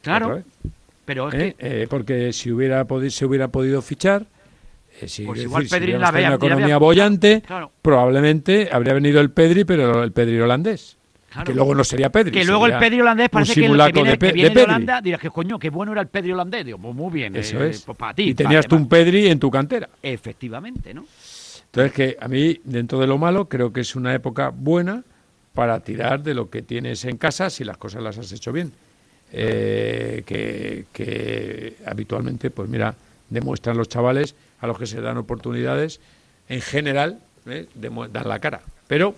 [0.02, 0.42] Claro.
[1.04, 1.56] Pero es ¿Eh?
[1.58, 1.82] que...
[1.82, 4.26] Eh, porque si hubiera podido, se hubiera podido fichar,
[5.00, 7.42] eh, si, pues igual Pedri la una economía bollante,
[7.82, 10.96] probablemente habría venido el Pedri, pero el Pedri holandés.
[11.44, 12.30] Que luego no sería Pedri.
[12.30, 15.00] Que luego el Pedri holandés parece que, el que viene, de, que viene de, Holanda
[15.00, 16.64] dirás que coño, qué bueno era el Pedri holandés.
[16.64, 17.34] Digo, pues muy bien.
[17.34, 17.82] Eso eh, es.
[17.82, 18.30] Pues para ti.
[18.30, 19.88] Y tenías tú un Pedri en tu cantera.
[20.02, 21.04] Efectivamente, ¿no?
[21.66, 25.02] Entonces, que a mí, dentro de lo malo, creo que es una época buena
[25.54, 28.72] para tirar de lo que tienes en casa si las cosas las has hecho bien.
[29.32, 32.94] Eh, que, que habitualmente, pues mira,
[33.28, 36.00] demuestran los chavales a los que se dan oportunidades,
[36.48, 38.60] en general, eh, dan la cara.
[38.86, 39.14] Pero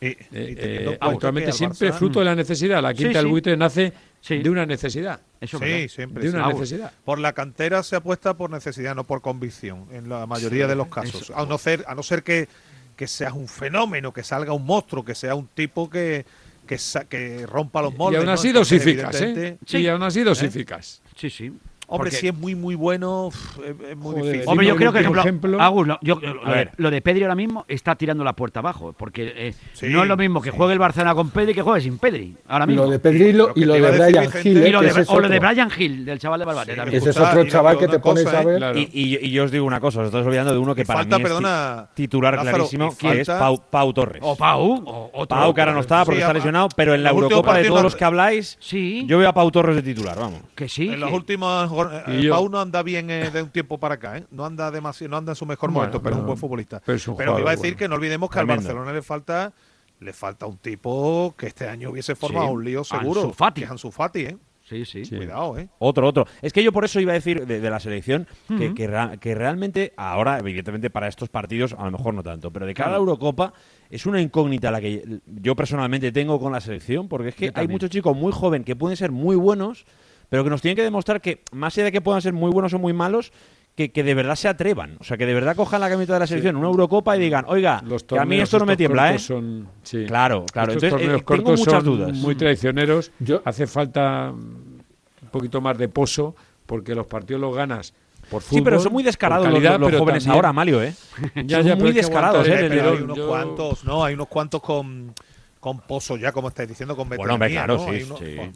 [0.00, 2.82] eh, actualmente siempre fruto de la necesidad.
[2.82, 3.92] La quinta del buitre nace
[4.28, 5.20] de una necesidad.
[5.40, 6.22] Eso sí, siempre.
[6.22, 6.92] De una necesidad.
[7.04, 10.88] Por la cantera se apuesta por necesidad, no por convicción, en la mayoría de los
[10.88, 11.32] casos.
[11.34, 12.48] A no ser, a no ser que,
[12.96, 16.26] que seas un fenómeno, que salga un monstruo, que sea un tipo que,
[16.66, 16.78] que,
[17.08, 18.18] que rompa los moldes.
[18.18, 19.58] Y aún así dosificas, ¿eh?
[19.64, 21.00] Sí, y aún así dosificas.
[21.16, 21.52] Sí, sí.
[21.90, 23.30] Hombre, si es muy, muy bueno,
[23.64, 24.42] es, muy difícil.
[24.46, 25.58] Hombre, yo creo que, por ejemplo,
[26.02, 26.20] yo,
[26.76, 29.54] lo, de Pedri ahora mismo está tirando la puerta abajo, porque eh,
[29.88, 32.36] no es lo mismo que juegue el Barcelona con Pedri que juegue sin Pedri.
[32.46, 32.84] Ahora mismo.
[32.84, 34.66] Lo de Pedri y lo, y lo de Brian Hill.
[34.66, 36.74] Eh, o lo de Brian Hill, del chaval de Barbate.
[36.74, 36.98] también.
[36.98, 38.76] Ese es otro chaval que te pones a ver.
[38.76, 41.94] Y, yo os digo una cosa, os estás olvidando de uno que para mí es
[41.94, 43.28] titular clarísimo, que es
[43.70, 44.20] Pau, Torres.
[44.22, 45.08] O Pau.
[45.26, 47.96] Pau, que ahora no está porque está lesionado, pero en la Eurocopa de todos los
[47.96, 50.42] que habláis, yo veo a Pau Torres de titular, vamos.
[50.54, 50.88] Que sí.
[50.88, 51.70] En las últimas
[52.30, 54.24] Pau no anda bien eh, de un tiempo para acá, ¿eh?
[54.30, 56.82] No anda demasiado, no anda en su mejor momento, pero es un buen futbolista.
[56.84, 59.52] Pero, iba a decir que no olvidemos que al Barcelona le falta
[60.00, 63.22] le falta un tipo que este año hubiese formado un lío seguro.
[63.22, 63.60] Ansu Fati.
[63.60, 64.36] Que es Ansu Fati, ¿eh?
[64.68, 65.02] Sí, sí.
[65.08, 65.68] Cuidado, ¿eh?
[65.78, 66.26] Otro, otro.
[66.42, 70.38] Es que yo por eso iba a decir de, la selección que, que, realmente, ahora,
[70.38, 73.54] evidentemente, para estos partidos, a lo mejor no tanto, pero de cara a la Eurocopa,
[73.88, 77.66] es una incógnita la que yo personalmente tengo con la selección, porque es que hay
[77.66, 79.86] muchos chicos muy jóvenes que pueden ser muy buenos,
[80.28, 82.72] pero que nos tienen que demostrar que, más allá de que puedan ser muy buenos
[82.74, 83.32] o muy malos,
[83.86, 86.26] que, de verdad se atrevan, o sea, que de verdad cojan la camiseta de la
[86.26, 89.18] selección, una Eurocopa y digan, oiga, que a mí esto no me tiembla, ¿eh?
[89.20, 89.68] Son,
[90.08, 90.72] Claro, claro.
[90.72, 92.12] Entonces, torneos eh, cortos muchas dudas.
[92.16, 93.12] Muy traicioneros.
[93.20, 94.82] Yo, hace falta un
[95.30, 96.34] poquito más de pozo,
[96.66, 97.94] porque los partidos los ganas
[98.28, 100.92] por fútbol, sí, pero son muy descarados los, jóvenes ahora, Malio, ¿eh?
[101.46, 102.66] Ya, son muy descarados, ¿eh?
[102.68, 105.14] Pero hay unos cuantos, no, hay unos cuantos con
[105.60, 108.06] con Pozo ya, como estáis diciendo, con Bueno, claro, sí,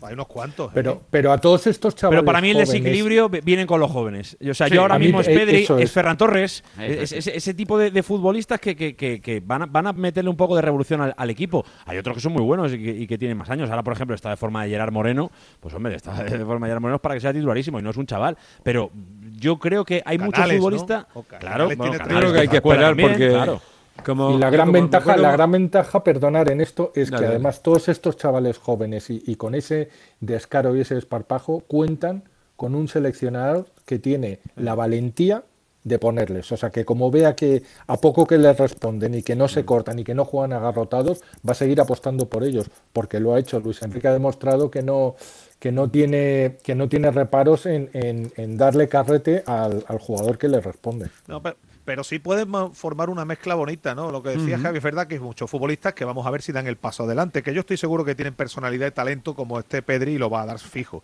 [0.02, 0.70] hay, unos, cuantos.
[0.72, 1.06] Pero, ¿eh?
[1.10, 4.36] pero a todos estos chavales Pero para mí el desequilibrio viene con los jóvenes.
[4.48, 8.60] O sea, yo ahora mismo es Pedri, es, Ferran Torres, es, ese tipo de, futbolistas
[8.60, 11.64] que, que, que, van, a, van, a, meterle un poco de revolución al, equipo.
[11.86, 13.70] Hay otros que son muy buenos y que, tienen más años.
[13.70, 15.30] Ahora, por ejemplo, está de forma de Gerard Moreno.
[15.60, 17.96] Pues hombre, está de forma de Gerard Moreno para que sea titularísimo y no es
[17.96, 18.36] un chaval.
[18.62, 18.90] Pero
[19.38, 21.06] yo creo que hay muchos futbolistas.
[21.40, 23.28] Claro, claro que hay que esperar porque.
[23.28, 23.60] Claro
[24.06, 28.16] y la gran ventaja, la gran ventaja, perdonar en esto, es que además todos estos
[28.16, 29.88] chavales jóvenes y, con ese
[30.20, 32.24] descaro y ese esparpajo cuentan
[32.56, 35.44] con un seleccionador que tiene la valentía
[35.84, 36.52] de ponerles.
[36.52, 39.62] O sea que como vea que a poco que les responden y que no se
[39.62, 39.66] mm.
[39.66, 43.40] cortan y que no juegan agarrotados, va a seguir apostando por ellos, porque lo ha
[43.40, 45.16] hecho Luis Enrique ha demostrado que no
[45.58, 50.48] que no tiene que no tiene reparos en, en, darle carrete al, al, jugador que
[50.48, 51.08] le responde.
[51.26, 51.56] No, pero,
[52.04, 54.10] sí pueden formar una mezcla bonita, ¿no?
[54.10, 56.52] Lo que decía Javi es verdad que hay muchos futbolistas que vamos a ver si
[56.52, 59.82] dan el paso adelante, que yo estoy seguro que tienen personalidad y talento como este
[59.82, 61.02] Pedri y lo va a dar fijo.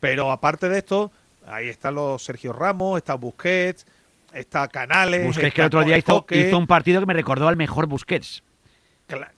[0.00, 1.10] Pero aparte de esto,
[1.46, 3.86] ahí están los Sergio Ramos, está Busquets,
[4.32, 5.26] está Canales.
[5.26, 6.24] Busquets que el otro día hizo,
[6.58, 8.42] un partido que me recordó al mejor Busquets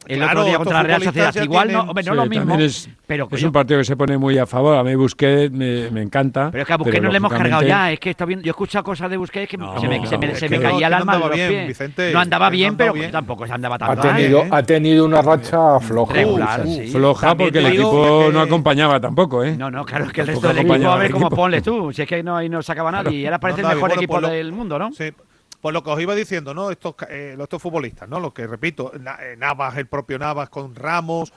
[0.07, 1.35] el otro día contra la Real Sociedad.
[1.43, 2.59] Igual no, hombre, no lo mismo.
[2.59, 4.77] Es, pero es un partido que se pone muy a favor.
[4.77, 6.51] A mí Busquets me, me encanta.
[6.51, 7.93] Pero es que a Busquets no le hemos cargado ya.
[7.93, 8.43] Es que está bien.
[8.43, 10.95] Yo he escuchado cosas de Busquets que se me, se me, se me caía el
[10.95, 11.19] alma.
[11.19, 14.63] No andaba bien, Vicente, no andaba bien, pero tampoco se andaba tan ha tenido, ha
[14.63, 16.15] tenido una racha floja.
[16.15, 19.57] Regular, Floja porque el equipo no acompañaba tampoco, ¿eh?
[19.57, 21.93] No, no, claro, es que el resto del equipo, a ver cómo ponles tú.
[21.93, 23.21] Si es que no, ahí no sacaba nadie.
[23.21, 24.93] Y ahora parece el mejor equipo del mundo, ¿no?
[24.93, 25.13] Sí.
[25.61, 26.71] Pues lo que os iba diciendo, ¿no?
[26.71, 28.19] Estos, eh, estos futbolistas, ¿no?
[28.19, 31.31] Lo que repito, eh, Navas, el propio Navas con Ramos,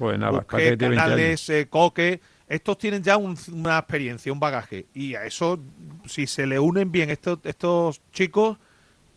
[0.77, 4.85] Canales, eh, Coque, estos tienen ya una experiencia, un bagaje.
[4.93, 5.59] Y a eso,
[6.05, 8.57] si se le unen bien estos, estos chicos,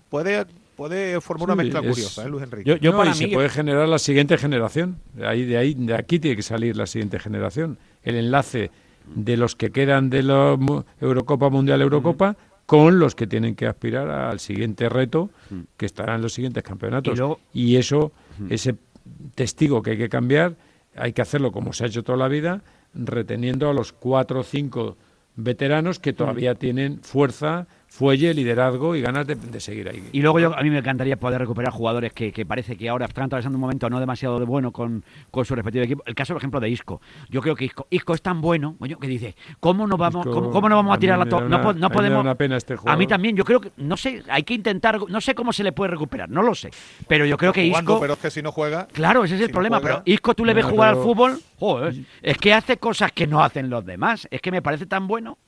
[0.09, 2.79] puede, puede formar una mezcla curiosa, ¿eh, Luis Enrique?
[2.81, 5.01] Yo, para mí se puede generar la siguiente generación.
[5.15, 7.79] De ahí, de ahí, de aquí tiene que salir la siguiente generación.
[8.03, 8.71] El enlace
[9.15, 10.57] de los que quedan de la
[11.01, 12.37] Eurocopa Mundial Eurocopa
[12.67, 15.61] con los que tienen que aspirar al siguiente reto mm.
[15.77, 17.19] que estarán en los siguientes campeonatos.
[17.53, 18.13] Y, eso,
[18.51, 18.77] ese
[19.35, 20.57] testigo que hay que cambiar,
[20.97, 22.63] hay que hacerlo como se ha hecho toda la vida,
[22.93, 24.97] reteniendo a los cuatro o cinco
[25.37, 30.09] veteranos que todavía tienen fuerza fuelle, liderazgo y ganas de, seguir ahí.
[30.13, 33.25] Y luego yo, a mí me encantaría poder recuperar jugadores que, parece que ahora están
[33.25, 35.05] atravesando un momento no demasiado de bueno con,
[35.45, 36.03] su respectivo equipo.
[36.07, 37.01] El caso, por ejemplo, de Isco.
[37.31, 40.77] Yo creo que Isco, Isco es tan bueno, que dice, ¿cómo no vamos, ¿cómo, no
[40.77, 41.49] vamos a, tirar la torre?
[41.49, 42.27] No, no, podemos.
[42.57, 45.53] Este a mí también, yo creo que, no sé, hay que intentar, no sé cómo
[45.53, 46.71] se le puede recuperar, no lo sé.
[47.09, 47.99] Pero yo creo que Isco.
[48.01, 48.87] Pero es que si no juega.
[48.93, 49.81] Claro, ese es el problema.
[49.81, 51.41] pero Isco, tú le ves jugar al fútbol,
[52.23, 54.29] es que hace cosas que no hacen los demás.
[54.31, 55.39] Es que me parece tan bueno.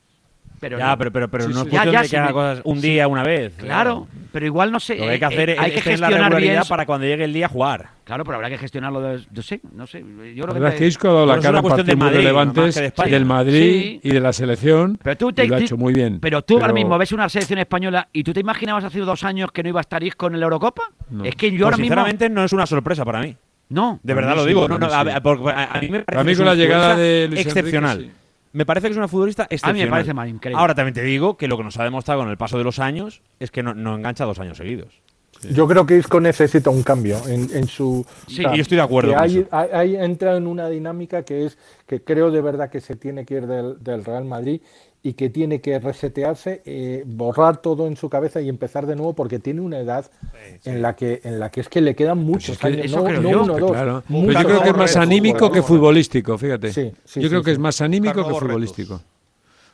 [0.59, 3.23] Pero ya, pero, pero, pero no es cuestión de que haga cosas un día, una
[3.23, 3.53] vez.
[3.57, 4.95] Claro, pero igual no sé.
[4.95, 7.47] Lo que hay que hacer eh, hay que gestionar bien para cuando llegue el día
[7.47, 7.89] jugar.
[8.03, 9.99] Claro, pero habrá que gestionarlo de, yo sé, no sé.
[9.99, 14.09] Yo creo que, que ha dado la cara en partidos muy relevantes del Madrid y
[14.11, 14.99] de la selección.
[15.01, 16.19] Pero tú te, y lo ha hecho muy bien.
[16.19, 19.51] Pero tú ahora mismo ves una selección española y tú te imaginabas hace dos años
[19.51, 20.83] que no iba a estar Isco en el Eurocopa.
[21.23, 23.35] Es que yo pues ahora sinceramente no es una sorpresa para mí.
[23.69, 23.99] No.
[24.01, 24.67] De verdad lo digo.
[24.67, 28.11] No, no, a, mí me parece con la llegada de excepcional
[28.51, 29.71] me parece que es una futbolista excepcional.
[29.71, 30.59] A mí me parece mal, increíble.
[30.59, 32.79] Ahora también te digo que lo que nos ha demostrado con el paso de los
[32.79, 35.01] años es que no, no engancha dos años seguidos.
[35.49, 38.05] Yo creo que Isco necesita un cambio en, su.
[38.27, 39.13] Sí, yo estoy de acuerdo.
[39.13, 43.25] Con hay, entra en una dinámica que es que creo de verdad que se tiene
[43.25, 44.61] que ir del, del Real Madrid
[45.01, 49.13] y que tiene que resetearse, eh, borrar todo en su cabeza y empezar de nuevo
[49.13, 50.11] porque tiene una edad
[50.65, 53.57] en la que en la que es que le quedan muchos años, no, yo, uno,
[53.57, 53.71] dos.
[53.71, 54.03] Claro.
[54.09, 56.93] yo creo que es más anímico que futbolístico, fíjate.
[57.15, 59.01] yo creo que es más anímico que futbolístico.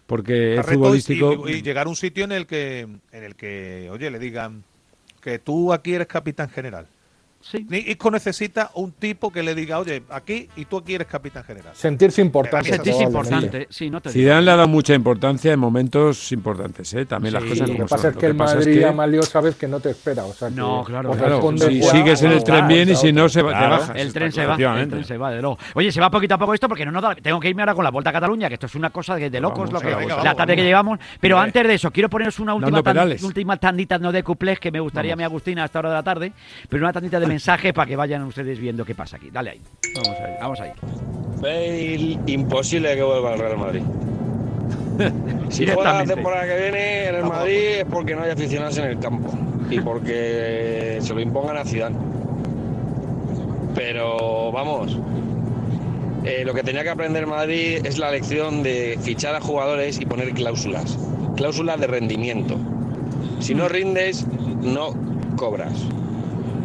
[0.06, 4.12] Porque es futbolístico y, llegar a un sitio en el que en el que, oye,
[4.12, 4.64] le digan
[5.20, 6.86] que tú aquí eres capitán general
[7.52, 7.64] Sí.
[7.70, 11.76] Isco necesita un tipo que le diga, oye, aquí y tú aquí eres capitán general.
[11.76, 12.72] Sentirse importante.
[12.72, 17.06] Sentirse importante, sí, no te Zidane le ha dado mucha importancia en momentos importantes, ¿eh?
[17.06, 19.92] También las cosas Lo que pasa es que el Madrid, Amalio, sabes que no te
[19.92, 20.26] espera.
[20.26, 21.12] O sea, no, claro.
[21.12, 21.58] claro.
[21.60, 23.96] Si sigues en el tren bien y si no, se va, te bajas.
[23.96, 25.60] El tren se va, el tren se va, de luego.
[25.76, 27.76] Oye, se va poquito a poco esto porque no nos da, tengo que irme ahora
[27.76, 30.34] con la Vuelta a Cataluña, que esto es una cosa de, locos, lo que, la
[30.34, 30.98] tarde que llevamos.
[31.20, 32.82] Pero antes de eso, quiero poneros una última,
[33.22, 36.04] última tandita no de cuplés que me gustaría, mi Agustina, a esta hora de la
[36.04, 36.34] tarde,
[36.68, 39.30] pero una tandita de mensaje para que vayan ustedes viendo qué pasa aquí.
[39.30, 39.62] Dale ahí.
[39.94, 40.34] Vamos ahí.
[40.40, 40.72] Vamos ahí.
[41.42, 43.82] Bale, imposible que vuelva al Real Madrid.
[45.50, 48.86] si juega la temporada que viene en el Madrid es porque no hay aficionados en
[48.86, 49.30] el campo
[49.70, 51.98] y porque se lo impongan a Zidane.
[53.76, 54.98] Pero vamos,
[56.24, 60.06] eh, lo que tenía que aprender Madrid es la lección de fichar a jugadores y
[60.06, 60.98] poner cláusulas.
[61.36, 62.58] Cláusulas de rendimiento.
[63.42, 64.26] Si no rindes,
[64.62, 64.94] no
[65.36, 65.74] cobras.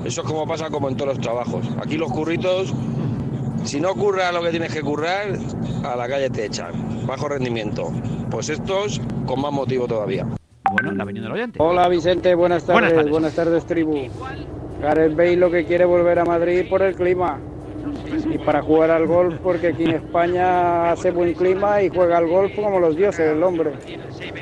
[0.04, 1.66] Eso es como pasa como en todos los trabajos.
[1.82, 2.72] Aquí los curritos,
[3.64, 5.36] si no curra lo que tienes que currar,
[5.84, 7.06] a la calle te echan.
[7.06, 7.92] Bajo rendimiento.
[8.30, 10.26] Pues estos con más motivo todavía.
[10.72, 11.58] Bueno, la del oyente.
[11.60, 13.10] Hola Vicente, buenas tardes.
[13.10, 14.08] Buenas tardes, tribu.
[14.80, 17.38] Gareth Bale lo que quiere volver a Madrid por el clima.
[18.32, 22.28] Y para jugar al golf, porque aquí en España hace buen clima y juega al
[22.28, 23.72] golf como los dioses, el hombre.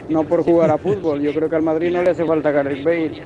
[0.09, 1.21] No por jugar a fútbol.
[1.21, 3.23] Yo creo que al Madrid no le hace falta Gareth Bale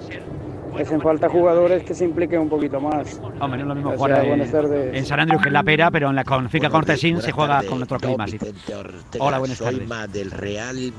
[0.80, 3.20] hacen falta jugadores que se impliquen un poquito más.
[3.40, 6.16] Hombre, no es lo mismo jugar en, San Andrews que en La Pera, pero en
[6.16, 8.26] la con Finca Cortesín se juega con otro clima.
[9.18, 9.78] Hola, buenas tardes.
[9.78, 10.92] Soy más del Real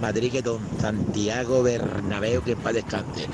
[0.00, 3.28] Madrid que don Santiago Bernabéu, que para descanse.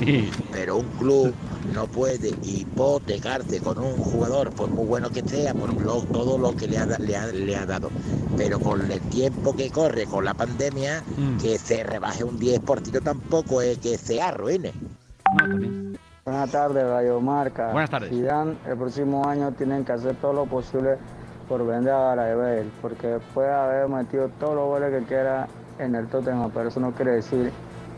[0.52, 1.34] Pero un club
[1.74, 5.74] no puede hipotecarse con un jugador, por muy bueno que sea, por
[6.06, 7.90] todo lo que le ha, le ha, dado.
[8.36, 11.38] Pero con el tiempo que corre, con la pandemia, mm.
[11.38, 14.72] que se rebaje un 10% tampoco es que se arruine.
[16.24, 17.72] Buenas tardes, Radio Marca.
[17.72, 18.12] Buenas tardes.
[18.12, 20.96] el próximo año tienen que hacer todo lo posible
[21.48, 25.46] por vender a Garabel, porque puede haber metido todos los goles que quiera
[25.78, 27.52] en el Tottenham, pero eso no quiere decir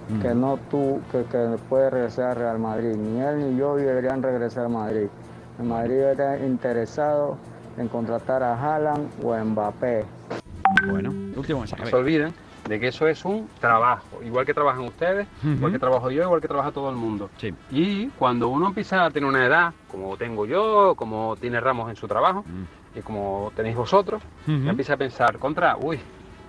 [0.09, 0.21] mm.
[0.21, 2.95] que no tú, que, que puede regresar a Real Madrid.
[2.97, 5.09] Ni él ni yo deberían regresar a Madrid.
[5.59, 7.39] El Madrid está interesado
[7.79, 10.05] en contratar a Haaland o a Mbappé.
[10.91, 11.85] Bueno, último mensaje.
[11.85, 15.79] No se olviden de que eso es un trabajo, igual que trabajan ustedes, igual que
[15.79, 17.31] trabajo yo, igual que trabaja todo el mundo.
[17.39, 17.55] Sí.
[17.71, 21.97] Y cuando uno empieza a tener una edad, como tengo yo, como tiene Ramos en
[21.97, 22.99] su trabajo, mm.
[22.99, 25.99] y como tenéis vosotros, empieza a pensar, contra, uy,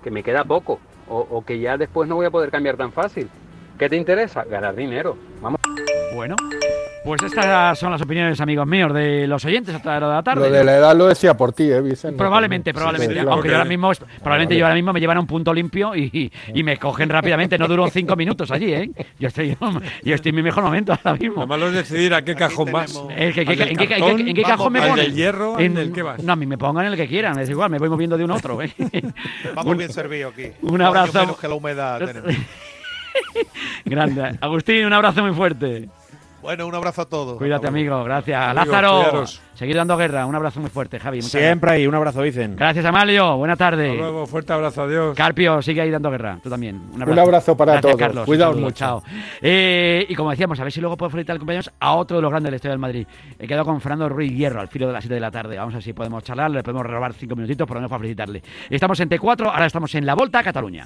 [0.04, 2.92] que me queda poco, o, o que ya después no voy a poder cambiar tan
[2.92, 3.30] fácil.
[3.78, 4.44] ¿Qué te interesa?
[4.44, 5.16] Ganar dinero.
[5.42, 5.60] Vamos.
[6.14, 6.36] Bueno,
[7.04, 10.24] pues estas son las opiniones, amigos míos, de los oyentes hasta la hora de la
[10.24, 10.50] tarde.
[10.50, 12.18] Lo de la edad lo decía por ti, ¿eh, Vicente?
[12.18, 13.20] Probablemente, probablemente.
[13.20, 13.92] aunque yo ahora mismo,
[14.22, 16.32] probablemente yo ahora mismo me llevan a un punto limpio y,
[16.64, 17.58] me cogen rápidamente.
[17.58, 18.92] No duró cinco minutos allí, ¿eh?
[19.18, 19.58] Yo estoy,
[20.04, 21.42] yo estoy en mi mejor momento ahora mismo.
[21.42, 23.02] Lo malo es decidir a qué cajón vas.
[23.10, 25.00] ¿En, qué, cajón me ponen?
[25.00, 25.60] ¿En el hierro?
[25.60, 26.22] ¿En, el que vas?
[26.22, 27.40] No, a mí me pongan en el que quieran.
[27.40, 28.62] Es igual, me voy moviendo de un a otro.
[28.62, 28.72] ¿eh?
[29.56, 30.52] Vamos bien servido aquí.
[30.62, 31.20] Un abrazo.
[31.20, 32.36] Menos que la humedad tenemos.
[33.86, 34.38] Grande.
[34.42, 35.90] Agustín, un abrazo muy fuerte.
[36.42, 37.38] Bueno, un abrazo a todos.
[37.38, 38.04] Cuídate, amigo.
[38.04, 38.56] Gracias.
[38.56, 40.26] Lázaro, seguir dando guerra.
[40.26, 41.22] Un abrazo muy fuerte, Javi.
[41.22, 41.88] Siempre ahí.
[41.88, 42.56] Un abrazo, Vicen.
[42.56, 43.38] Gracias, Amalio.
[43.38, 43.92] Buena tarde.
[43.92, 44.26] Hasta luego.
[44.26, 44.84] Fuerte abrazo.
[44.84, 45.16] Adiós.
[45.16, 46.40] Carpio, sigue ahí dando guerra.
[46.42, 46.82] Tú también.
[46.94, 47.98] Un abrazo, para todos.
[47.98, 48.26] Carlos.
[48.26, 48.76] Cuidaos mucho.
[48.76, 49.04] Chao.
[49.42, 52.22] Eh, y como decíamos, a ver si luego puedo felicitar al compañeros a otro de
[52.22, 53.08] los grandes de la historia del Madrid.
[53.38, 55.58] He quedado con Fernando Ruiz Hierro al filo de las 7 de la tarde.
[55.58, 56.52] Vamos a ver si podemos charlar.
[56.52, 58.42] Le podemos robar cinco minutitos por lo menos para felicitarle.
[58.70, 60.86] Estamos en T4, ahora estamos en la Volta a Cataluña.